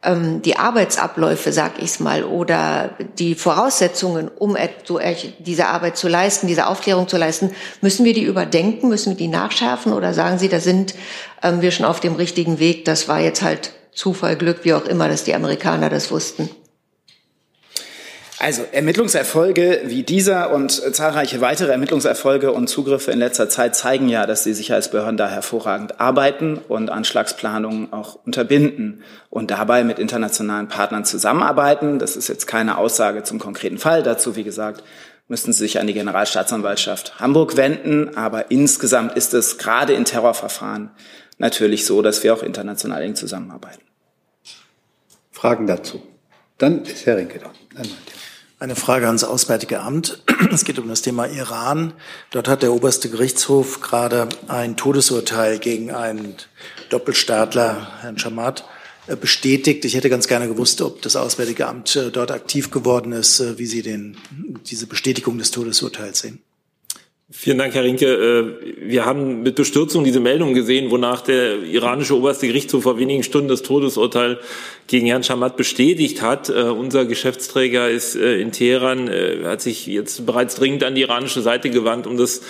[0.03, 4.99] ähm, die Arbeitsabläufe, sag ich's mal, oder die Voraussetzungen, um so
[5.39, 7.51] diese Arbeit zu leisten, diese Aufklärung zu leisten,
[7.81, 10.95] müssen wir die überdenken, müssen wir die nachschärfen oder sagen Sie, da sind
[11.43, 14.85] ähm, wir schon auf dem richtigen Weg, das war jetzt halt Zufall, Glück, wie auch
[14.85, 16.49] immer, dass die Amerikaner das wussten?
[18.41, 24.25] Also Ermittlungserfolge wie dieser und zahlreiche weitere Ermittlungserfolge und Zugriffe in letzter Zeit zeigen ja,
[24.25, 31.05] dass die Sicherheitsbehörden da hervorragend arbeiten und Anschlagsplanungen auch unterbinden und dabei mit internationalen Partnern
[31.05, 31.99] zusammenarbeiten.
[31.99, 34.01] Das ist jetzt keine Aussage zum konkreten Fall.
[34.01, 34.83] Dazu, wie gesagt,
[35.27, 38.17] müssten Sie sich an die Generalstaatsanwaltschaft Hamburg wenden.
[38.17, 40.89] Aber insgesamt ist es gerade in Terrorverfahren
[41.37, 43.83] natürlich so, dass wir auch international eng zusammenarbeiten.
[45.29, 46.01] Fragen dazu?
[46.57, 47.51] Dann ist Herr Rinke da.
[47.79, 47.97] Einmal.
[48.61, 50.21] Eine Frage ans Auswärtige Amt.
[50.51, 51.93] Es geht um das Thema Iran.
[52.29, 56.35] Dort hat der oberste Gerichtshof gerade ein Todesurteil gegen einen
[56.91, 58.63] Doppelstaatler, Herrn Schamat,
[59.07, 59.83] äh, bestätigt.
[59.83, 63.57] Ich hätte ganz gerne gewusst, ob das Auswärtige Amt äh, dort aktiv geworden ist, äh,
[63.57, 64.15] wie Sie den,
[64.67, 66.37] diese Bestätigung des Todesurteils sehen.
[67.33, 68.07] Vielen Dank, Herr Rinke.
[68.07, 73.23] Äh, wir haben mit Bestürzung diese Meldung gesehen, wonach der iranische oberste Gerichtshof vor wenigen
[73.23, 74.37] Stunden das Todesurteil
[74.87, 76.49] gegen Herrn Shamat bestätigt hat.
[76.49, 79.09] Äh, unser Geschäftsträger ist äh, in Teheran,
[79.45, 82.41] hat sich jetzt bereits dringend an die iranische Seite gewandt, um das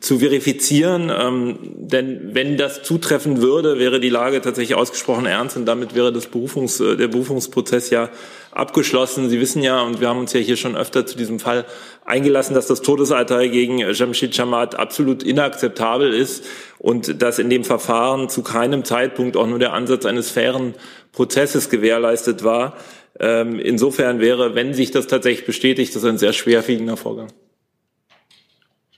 [0.00, 1.10] zu verifizieren.
[1.14, 6.12] Ähm, denn wenn das zutreffen würde, wäre die Lage tatsächlich ausgesprochen ernst und damit wäre
[6.12, 8.10] das Berufungs, der Berufungsprozess ja
[8.52, 9.28] abgeschlossen.
[9.28, 11.66] Sie wissen ja, und wir haben uns ja hier schon öfter zu diesem Fall
[12.04, 16.44] eingelassen, dass das Todesurteil gegen Jamshid Chamat absolut inakzeptabel ist
[16.78, 20.74] und dass in dem Verfahren zu keinem Zeitpunkt auch nur der Ansatz eines fairen
[21.12, 22.76] Prozesses gewährleistet war.
[23.18, 27.28] Ähm, insofern wäre, wenn sich das tatsächlich bestätigt, das ein sehr schwerwiegender Vorgang.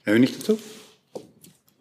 [0.05, 0.59] Herr Hönig dazu?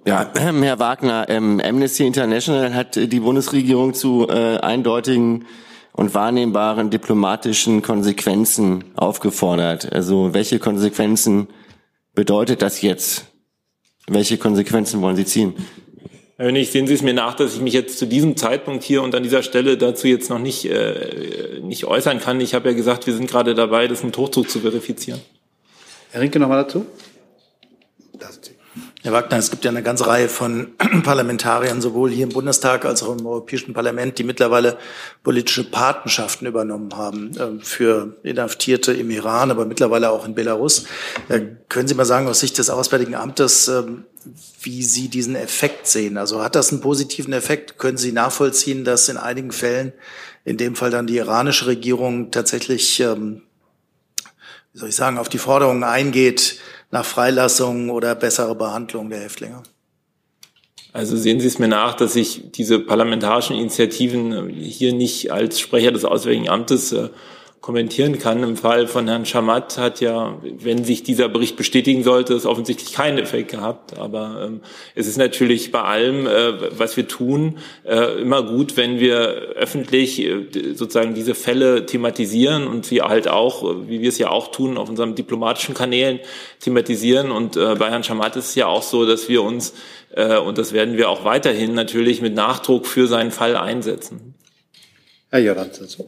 [0.08, 5.46] Ja, Herr Wagner, ähm, Amnesty International hat die Bundesregierung zu äh, eindeutigen
[5.92, 9.92] und wahrnehmbaren diplomatischen Konsequenzen aufgefordert.
[9.92, 11.50] Also welche Konsequenzen
[12.16, 13.26] bedeutet das jetzt?
[14.08, 15.56] Welche Konsequenzen wollen Sie ziehen?
[16.38, 19.04] Herr Hönig, sehen Sie es mir nach, dass ich mich jetzt zu diesem Zeitpunkt hier
[19.04, 22.40] und an dieser Stelle dazu jetzt noch nicht, äh, nicht äußern kann.
[22.40, 25.20] Ich habe ja gesagt, wir sind gerade dabei, das mit Hochdruck zu verifizieren.
[26.12, 26.86] Herr Rinke noch mal dazu?
[29.08, 33.04] Herr Wagner, es gibt ja eine ganze Reihe von Parlamentariern, sowohl hier im Bundestag als
[33.04, 34.78] auch im Europäischen Parlament, die mittlerweile
[35.24, 40.88] politische Patenschaften übernommen haben äh, für Inhaftierte im Iran, aber mittlerweile auch in Belarus.
[41.30, 41.40] Äh,
[41.70, 43.84] können Sie mal sagen, aus Sicht des Auswärtigen Amtes, äh,
[44.62, 46.18] wie Sie diesen Effekt sehen?
[46.18, 47.78] Also hat das einen positiven Effekt?
[47.78, 49.94] Können Sie nachvollziehen, dass in einigen Fällen,
[50.44, 53.44] in dem Fall dann die iranische Regierung tatsächlich, ähm,
[54.74, 56.60] wie soll ich sagen, auf die Forderungen eingeht,
[56.92, 59.64] nach Freilassung oder bessere Behandlung der Häftlinge?
[60.94, 65.92] Also sehen Sie es mir nach, dass ich diese parlamentarischen Initiativen hier nicht als Sprecher
[65.92, 67.10] des Auswärtigen Amtes äh,
[67.62, 68.44] kommentieren kann.
[68.44, 72.94] Im Fall von Herrn Schamat hat ja, wenn sich dieser Bericht bestätigen sollte, es offensichtlich
[72.94, 73.98] keinen Effekt gehabt.
[73.98, 74.62] Aber ähm,
[74.96, 79.18] es ist natürlich bei allem, äh, was wir tun, äh, immer gut, wenn wir
[79.56, 84.50] öffentlich äh, sozusagen diese Fälle thematisieren und wir halt auch, wie wir es ja auch
[84.50, 86.20] tun, auf unseren diplomatischen Kanälen
[86.60, 87.32] thematisieren.
[87.32, 89.74] Und äh, bei Herrn Schamat ist es ja auch so, dass wir uns,
[90.16, 94.36] äh, und das werden wir auch weiterhin natürlich mit Nachdruck für seinen Fall einsetzen.
[95.30, 96.06] Herr Jordan, dazu.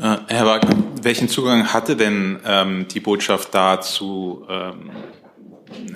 [0.00, 4.90] Äh, Herr Wagner, welchen Zugang hatte denn ähm, die Botschaft da zu ähm,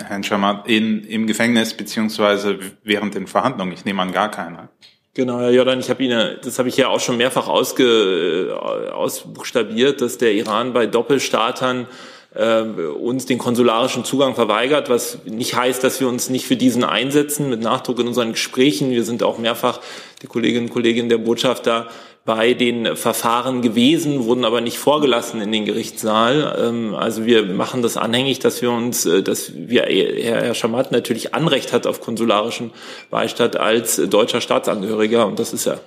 [0.07, 3.73] Herrn Schamat in, im Gefängnis beziehungsweise während den Verhandlungen?
[3.73, 4.69] Ich nehme an, gar keiner.
[5.13, 8.59] Genau, Herr Jordan, ich habe Ihnen, das habe ich ja auch schon mehrfach ausge,
[8.93, 11.87] ausbuchstabiert, dass der Iran bei Doppelstartern
[12.33, 16.83] äh, uns den konsularischen Zugang verweigert, was nicht heißt, dass wir uns nicht für diesen
[16.83, 18.91] einsetzen, mit Nachdruck in unseren Gesprächen.
[18.91, 19.79] Wir sind auch mehrfach,
[20.21, 21.87] die Kolleginnen und Kollegen der Botschaft da
[22.25, 26.57] bei den Verfahren gewesen, wurden aber nicht vorgelassen in den Gerichtssaal.
[26.59, 31.35] Ähm, also wir machen das anhängig, dass wir uns, äh, dass wir, Herr Schamat natürlich
[31.35, 32.71] Anrecht hat auf konsularischen
[33.11, 35.81] Beistand als deutscher Staatsangehöriger und das ist er.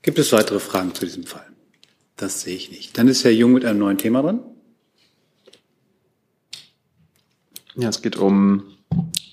[0.00, 1.46] Gibt es weitere Fragen zu diesem Fall?
[2.16, 2.96] Das sehe ich nicht.
[2.96, 4.40] Dann ist Herr Jung mit einem neuen Thema dran.
[7.76, 8.73] Ja, es geht um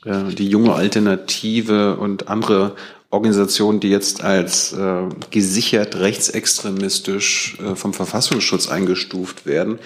[0.05, 2.75] äh, die junge Alternative und andere
[3.09, 9.79] Organisationen, die jetzt als äh, gesichert rechtsextremistisch äh, vom Verfassungsschutz eingestuft werden.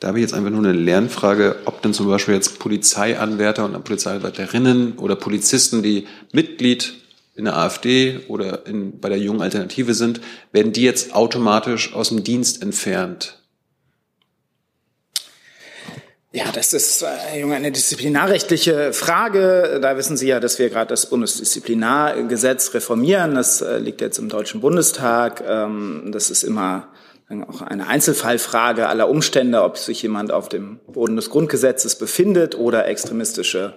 [0.00, 3.82] Da habe ich jetzt einfach nur eine Lernfrage, ob denn zum Beispiel jetzt Polizeianwärter und
[3.82, 6.94] Polizeianwärterinnen oder Polizisten, die Mitglied
[7.34, 10.20] in der AfD oder in, bei der jungen Alternative sind,
[10.52, 13.38] werden die jetzt automatisch aus dem Dienst entfernt?
[16.36, 17.06] Ja, das ist äh,
[17.42, 19.78] eine disziplinarrechtliche Frage.
[19.80, 23.34] Da wissen Sie ja, dass wir gerade das Bundesdisziplinargesetz reformieren.
[23.34, 25.42] Das äh, liegt jetzt im Deutschen Bundestag.
[25.48, 26.88] Ähm, das ist immer
[27.48, 32.86] auch eine Einzelfallfrage aller Umstände, ob sich jemand auf dem Boden des Grundgesetzes befindet oder
[32.86, 33.72] extremistische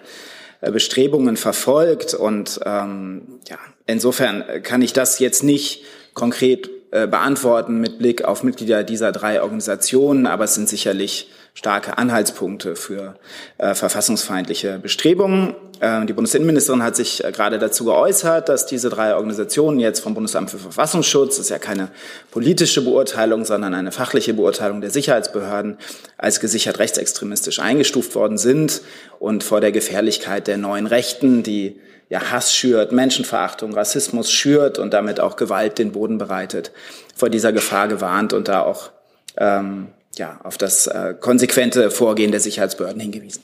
[0.60, 2.14] äh, Bestrebungen verfolgt.
[2.14, 8.44] Und ähm, ja, insofern kann ich das jetzt nicht konkret äh, beantworten mit Blick auf
[8.44, 11.30] Mitglieder dieser drei Organisationen, aber es sind sicherlich
[11.60, 13.16] starke Anhaltspunkte für
[13.58, 15.56] äh, verfassungsfeindliche Bestrebungen.
[15.82, 20.14] Äh, die Bundesinnenministerin hat sich äh, gerade dazu geäußert, dass diese drei Organisationen jetzt vom
[20.14, 21.90] Bundesamt für Verfassungsschutz, das ist ja keine
[22.32, 25.78] politische Beurteilung, sondern eine fachliche Beurteilung der Sicherheitsbehörden,
[26.18, 28.80] als gesichert rechtsextremistisch eingestuft worden sind
[29.20, 34.94] und vor der Gefährlichkeit der neuen Rechten, die ja Hass schürt, Menschenverachtung, Rassismus schürt und
[34.94, 36.72] damit auch Gewalt den Boden bereitet,
[37.18, 38.92] vor dieser Gefahr gewarnt und da auch
[39.36, 39.90] ähm,
[40.20, 43.44] ja, auf das äh, konsequente Vorgehen der Sicherheitsbehörden hingewiesen.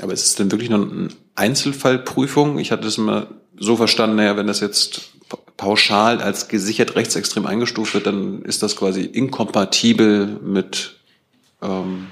[0.00, 2.58] Aber ist es denn wirklich nur eine Einzelfallprüfung?
[2.58, 3.26] Ich hatte das immer
[3.58, 5.10] so verstanden, naja, wenn das jetzt
[5.56, 10.96] pauschal als gesichert rechtsextrem eingestuft wird, dann ist das quasi inkompatibel mit
[11.62, 12.08] ähm,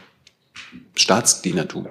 [0.95, 1.89] Staatsdienertum.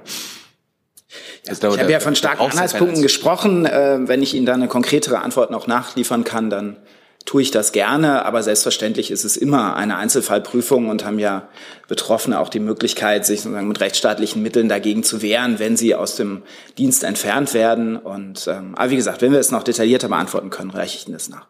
[1.45, 3.65] Ja, ich habe ja von starken Anhaltspunkten gesprochen.
[3.65, 6.77] Äh, wenn ich Ihnen da eine konkretere Antwort noch nachliefern kann, dann
[7.25, 11.49] tue ich das gerne, aber selbstverständlich ist es immer eine Einzelfallprüfung und haben ja
[11.87, 16.15] Betroffene auch die Möglichkeit, sich sozusagen mit rechtsstaatlichen Mitteln dagegen zu wehren, wenn sie aus
[16.15, 16.43] dem
[16.77, 17.97] Dienst entfernt werden.
[17.97, 21.13] Und ähm, aber wie gesagt, wenn wir es noch detaillierter beantworten können, reiche ich Ihnen
[21.13, 21.47] das nach.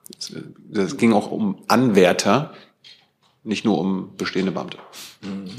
[0.73, 2.51] Es ging auch um Anwärter,
[3.43, 4.77] nicht nur um bestehende Beamte.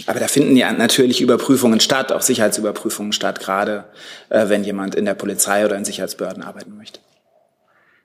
[0.06, 3.86] Aber da finden ja natürlich Überprüfungen statt, auch Sicherheitsüberprüfungen statt, gerade
[4.28, 7.00] äh, wenn jemand in der Polizei oder in Sicherheitsbehörden arbeiten möchte.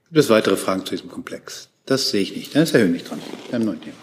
[0.06, 1.70] Gibt es weitere Fragen zu diesem Komplex?
[1.86, 2.56] Das sehe ich nicht.
[2.56, 3.22] Da ist Herr Hönig dran.
[3.50, 3.96] Wir haben neuen Thema.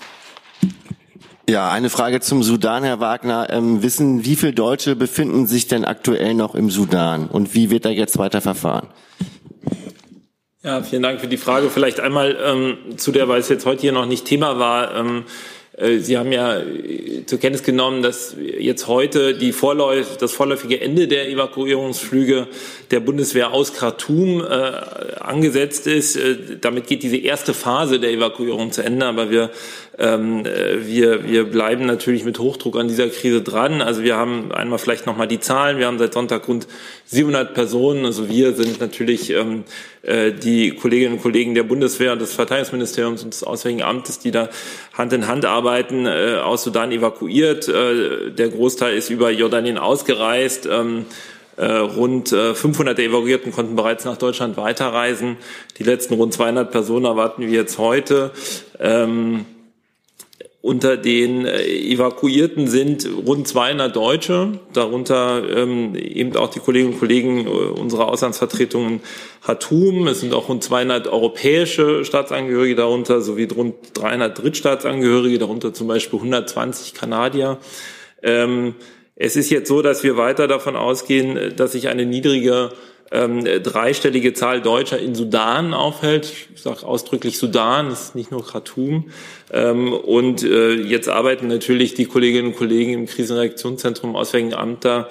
[1.49, 3.49] Ja, eine Frage zum Sudan, Herr Wagner.
[3.51, 7.85] Ähm, wissen, wie viele Deutsche befinden sich denn aktuell noch im Sudan und wie wird
[7.85, 8.89] da jetzt weiter verfahren?
[10.63, 11.69] Ja, vielen Dank für die Frage.
[11.71, 14.95] Vielleicht einmal ähm, zu der, weil es jetzt heute hier noch nicht Thema war.
[14.95, 15.23] Ähm, äh,
[15.79, 21.09] Sie haben ja äh, zur Kenntnis genommen, dass jetzt heute die Vorläuf, das vorläufige Ende
[21.09, 22.47] der Evakuierungsflüge
[22.91, 24.45] der Bundeswehr aus Khartoum äh,
[25.19, 26.17] angesetzt ist.
[26.17, 29.07] Äh, damit geht diese erste Phase der Evakuierung zu Ende.
[29.07, 29.49] Aber wir,
[29.99, 33.83] ähm, wir, wir bleiben natürlich mit Hochdruck an dieser Krise dran.
[33.83, 35.79] Also wir haben einmal vielleicht nochmal die Zahlen.
[35.79, 36.67] Wir haben seit Sonntag rund
[37.07, 38.07] 700 Personen.
[38.07, 39.65] Also wir sind natürlich ähm,
[40.03, 44.49] äh, die Kolleginnen und Kollegen der Bundeswehr, des Verteidigungsministeriums und des Auswärtigen Amtes, die da
[44.95, 47.69] Hand in Hand arbeiten, äh, aus Sudan evakuiert.
[47.69, 50.67] Äh, der Großteil ist über Jordanien ausgereist.
[50.71, 51.05] Ähm,
[51.59, 55.37] äh, rund 500 der Evakuierten konnten bereits nach Deutschland weiterreisen.
[55.79, 58.31] Die letzten rund 200 Personen erwarten wir jetzt heute.
[58.81, 59.45] Ähm,
[60.63, 67.01] unter den äh, Evakuierten sind rund 200 Deutsche, darunter ähm, eben auch die Kolleginnen und
[67.01, 69.01] Kollegen äh, unserer Auslandsvertretungen
[69.43, 70.07] Hatum.
[70.07, 76.21] Es sind auch rund 200 europäische Staatsangehörige darunter, sowie rund 300 Drittstaatsangehörige, darunter zum Beispiel
[76.21, 77.59] 120 Kanadier.
[78.23, 78.77] Ähm,
[79.17, 82.71] es ist jetzt so, dass wir weiter davon ausgehen, dass sich eine niedrige
[83.13, 86.33] ähm, dreistellige Zahl Deutscher in Sudan aufhält.
[86.55, 89.11] Ich sage ausdrücklich Sudan, das ist nicht nur Khartoum.
[89.53, 95.09] Ähm, und äh, jetzt arbeiten natürlich die Kolleginnen und Kollegen im Krisenreaktionszentrum Auswärtigen Amt da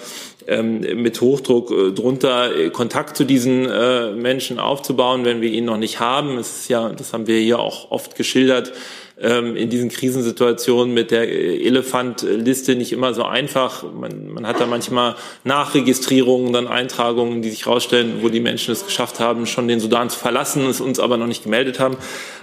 [0.48, 5.66] ähm, mit Hochdruck äh, drunter äh, Kontakt zu diesen äh, Menschen aufzubauen, wenn wir ihn
[5.66, 6.38] noch nicht haben.
[6.38, 8.74] Es ist ja, das haben wir hier auch oft geschildert,
[9.22, 13.84] ähm, in diesen Krisensituationen mit der Elefantliste nicht immer so einfach.
[13.94, 18.86] Man, man hat da manchmal Nachregistrierungen, dann Eintragungen, die sich herausstellen, wo die Menschen es
[18.86, 21.98] geschafft haben, schon den Sudan zu verlassen, es uns aber noch nicht gemeldet haben.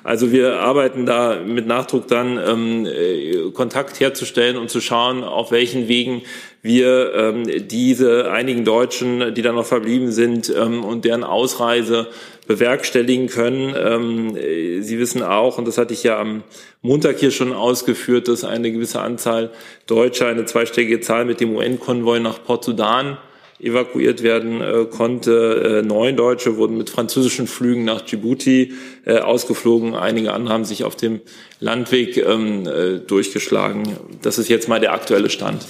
[0.05, 5.51] Also wir arbeiten da mit Nachdruck dann, ähm, äh, Kontakt herzustellen und zu schauen, auf
[5.51, 6.23] welchen Wegen
[6.63, 12.09] wir ähm, diese einigen Deutschen, die da noch verblieben sind ähm, und deren Ausreise
[12.49, 13.75] bewerkstelligen können.
[13.79, 16.43] Ähm, Sie wissen auch, und das hatte ich ja am
[16.83, 19.53] Montag hier schon ausgeführt, dass eine gewisse Anzahl
[19.87, 23.19] Deutscher, eine zweistellige Zahl mit dem UN-Konvoi nach Port-Sudan
[23.61, 25.83] evakuiert werden äh, konnte.
[25.83, 28.73] Äh, neun Deutsche wurden mit französischen Flügen nach Djibouti
[29.05, 29.95] äh, ausgeflogen.
[29.95, 31.21] Einige andere haben sich auf dem
[31.61, 33.97] Landweg ähm, äh, durchgeschlagen.
[34.23, 35.67] Das ist jetzt mal der aktuelle Stand.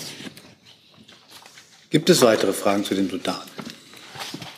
[1.90, 3.40] Gibt es weitere Fragen zu dem Sudan?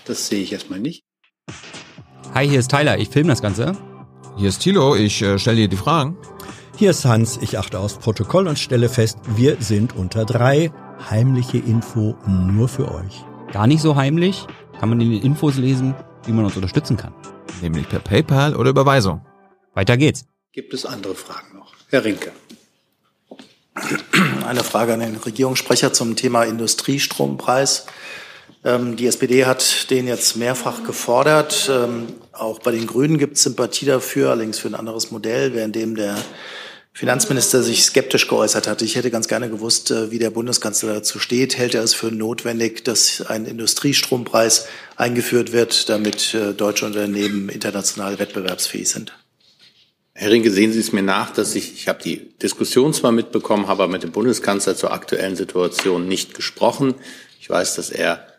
[0.04, 1.04] Das sehe ich erstmal nicht.
[2.33, 3.76] Hi, hier ist Tyler, ich filme das Ganze.
[4.37, 6.16] Hier ist Thilo, ich äh, stelle dir die Fragen.
[6.76, 10.70] Hier ist Hans, ich achte aufs Protokoll und stelle fest, wir sind unter drei.
[11.11, 13.24] Heimliche Info nur für euch.
[13.53, 14.47] Gar nicht so heimlich,
[14.78, 17.12] kann man in den Infos lesen, wie man uns unterstützen kann.
[17.62, 19.26] Nämlich per PayPal oder Überweisung.
[19.74, 20.24] Weiter geht's.
[20.53, 21.74] Gibt es andere Fragen noch?
[21.89, 22.31] Herr Rinke.
[24.47, 27.87] Eine Frage an den Regierungssprecher zum Thema Industriestrompreis.
[28.64, 31.70] Ähm, die SPD hat den jetzt mehrfach gefordert.
[31.72, 35.94] Ähm, auch bei den Grünen gibt es Sympathie dafür, allerdings für ein anderes Modell, währenddem
[35.94, 36.16] der
[36.92, 38.82] Finanzminister sich skeptisch geäußert hat.
[38.82, 41.56] Ich hätte ganz gerne gewusst, äh, wie der Bundeskanzler dazu steht.
[41.56, 48.18] Hält er es für notwendig, dass ein Industriestrompreis eingeführt wird, damit äh, deutsche Unternehmen international
[48.18, 49.14] wettbewerbsfähig sind?
[50.12, 53.68] Herr Rinke, sehen Sie es mir nach, dass ich, ich habe die Diskussion zwar mitbekommen,
[53.68, 56.94] habe aber mit dem Bundeskanzler zur aktuellen Situation nicht gesprochen.
[57.40, 58.30] Ich weiß, dass er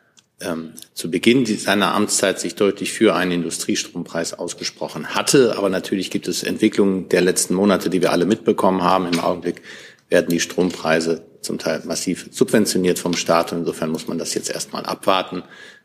[0.44, 5.58] ähm, zu Beginn seiner Amtszeit sich deutlich für einen Industriestrompreis ausgesprochen hatte.
[5.58, 9.08] Aber natürlich gibt es Entwicklungen der letzten Monate, die wir alle mitbekommen haben.
[9.12, 9.62] Im Augenblick
[10.10, 13.52] werden die Strompreise zum Teil massiv subventioniert vom Staat.
[13.52, 15.44] Und insofern muss man das jetzt erstmal abwarten.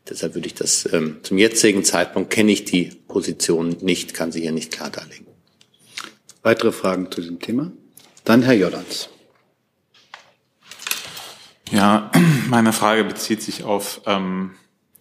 [0.09, 4.41] Deshalb würde ich das ähm, zum jetzigen Zeitpunkt kenne ich die Position nicht, kann sie
[4.41, 5.27] hier nicht klar darlegen.
[6.43, 7.71] Weitere Fragen zu diesem Thema?
[8.23, 9.09] Dann Herr Jordans.
[11.71, 12.11] Ja,
[12.49, 14.51] meine Frage bezieht sich auf ähm,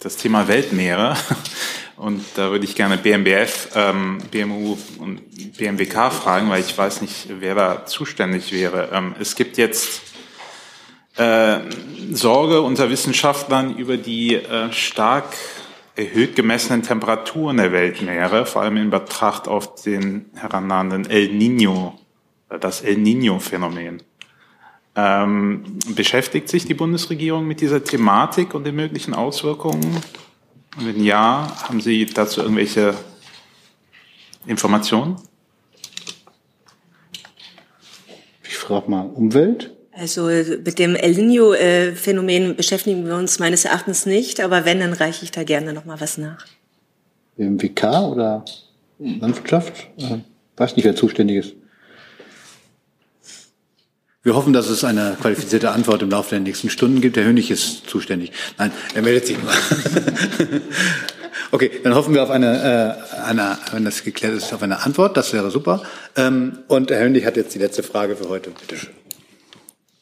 [0.01, 1.17] das Thema Weltmeere.
[1.97, 7.29] Und da würde ich gerne BMBF, ähm, BMU und BMWK fragen, weil ich weiß nicht,
[7.41, 8.91] wer da zuständig wäre.
[8.93, 10.03] Ähm, es gibt jetzt
[11.17, 11.61] äh,
[12.13, 15.35] Sorge unter Wissenschaftlern über die äh, stark
[15.95, 21.99] erhöht gemessenen Temperaturen der Weltmeere, vor allem in Betracht auf den herannahenden El Nino,
[22.51, 24.03] äh, das El Nino-Phänomen.
[24.99, 30.01] Ähm, beschäftigt sich die Bundesregierung mit dieser Thematik und den möglichen Auswirkungen?
[30.79, 32.95] Und wenn ja, haben Sie dazu irgendwelche
[34.47, 35.17] Informationen?
[38.43, 39.73] Ich frage mal Umwelt.
[39.93, 45.25] Also mit dem El Niño-Phänomen beschäftigen wir uns meines Erachtens nicht, aber wenn, dann reiche
[45.25, 46.47] ich da gerne noch mal was nach.
[47.37, 48.45] Im WK oder
[48.99, 49.89] Landwirtschaft?
[49.99, 50.19] Äh,
[50.57, 51.55] weiß nicht, wer zuständig ist.
[54.27, 57.17] Wir hoffen, dass es eine qualifizierte Antwort im Laufe der nächsten Stunden gibt.
[57.17, 58.33] Herr Hönig ist zuständig.
[58.59, 59.53] Nein, er meldet sich nur.
[61.53, 65.17] okay, dann hoffen wir auf eine, äh, eine, wenn das geklärt ist, auf eine Antwort.
[65.17, 65.85] Das wäre super.
[66.17, 68.51] Ähm, und Herr Hönig hat jetzt die letzte Frage für heute.
[68.51, 68.91] Bitte schön.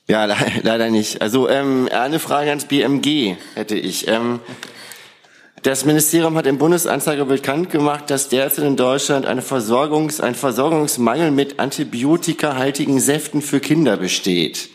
[0.09, 1.21] Ja, le leider nicht.
[1.21, 4.09] Also ähm, eine Frage ans BMG hätte ich.
[4.09, 4.41] Ähm,
[5.65, 11.31] das Ministerium hat im Bundesanzeiger bekannt gemacht, dass derzeit in Deutschland eine Versorgungs-, ein Versorgungsmangel
[11.31, 14.69] mit antibiotikahaltigen Säften für Kinder besteht.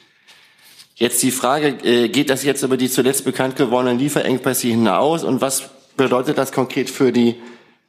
[0.95, 5.41] Jetzt die Frage, äh, geht das jetzt über die zuletzt bekannt gewordenen Lieferengpässe hinaus und
[5.41, 7.35] was bedeutet das konkret für die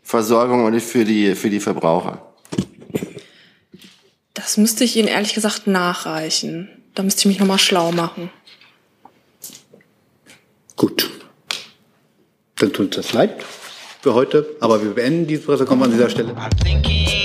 [0.03, 2.35] Versorgung und für die, für die Verbraucher?
[4.35, 6.69] Das müsste ich Ihnen ehrlich gesagt nachreichen.
[6.95, 8.31] Da müsste ich mich nochmal schlau machen.
[10.77, 11.11] Gut.
[12.61, 13.43] Dann tut uns das leid
[14.03, 17.20] für heute, aber wir beenden diese Pressekonferenz an dieser Stelle.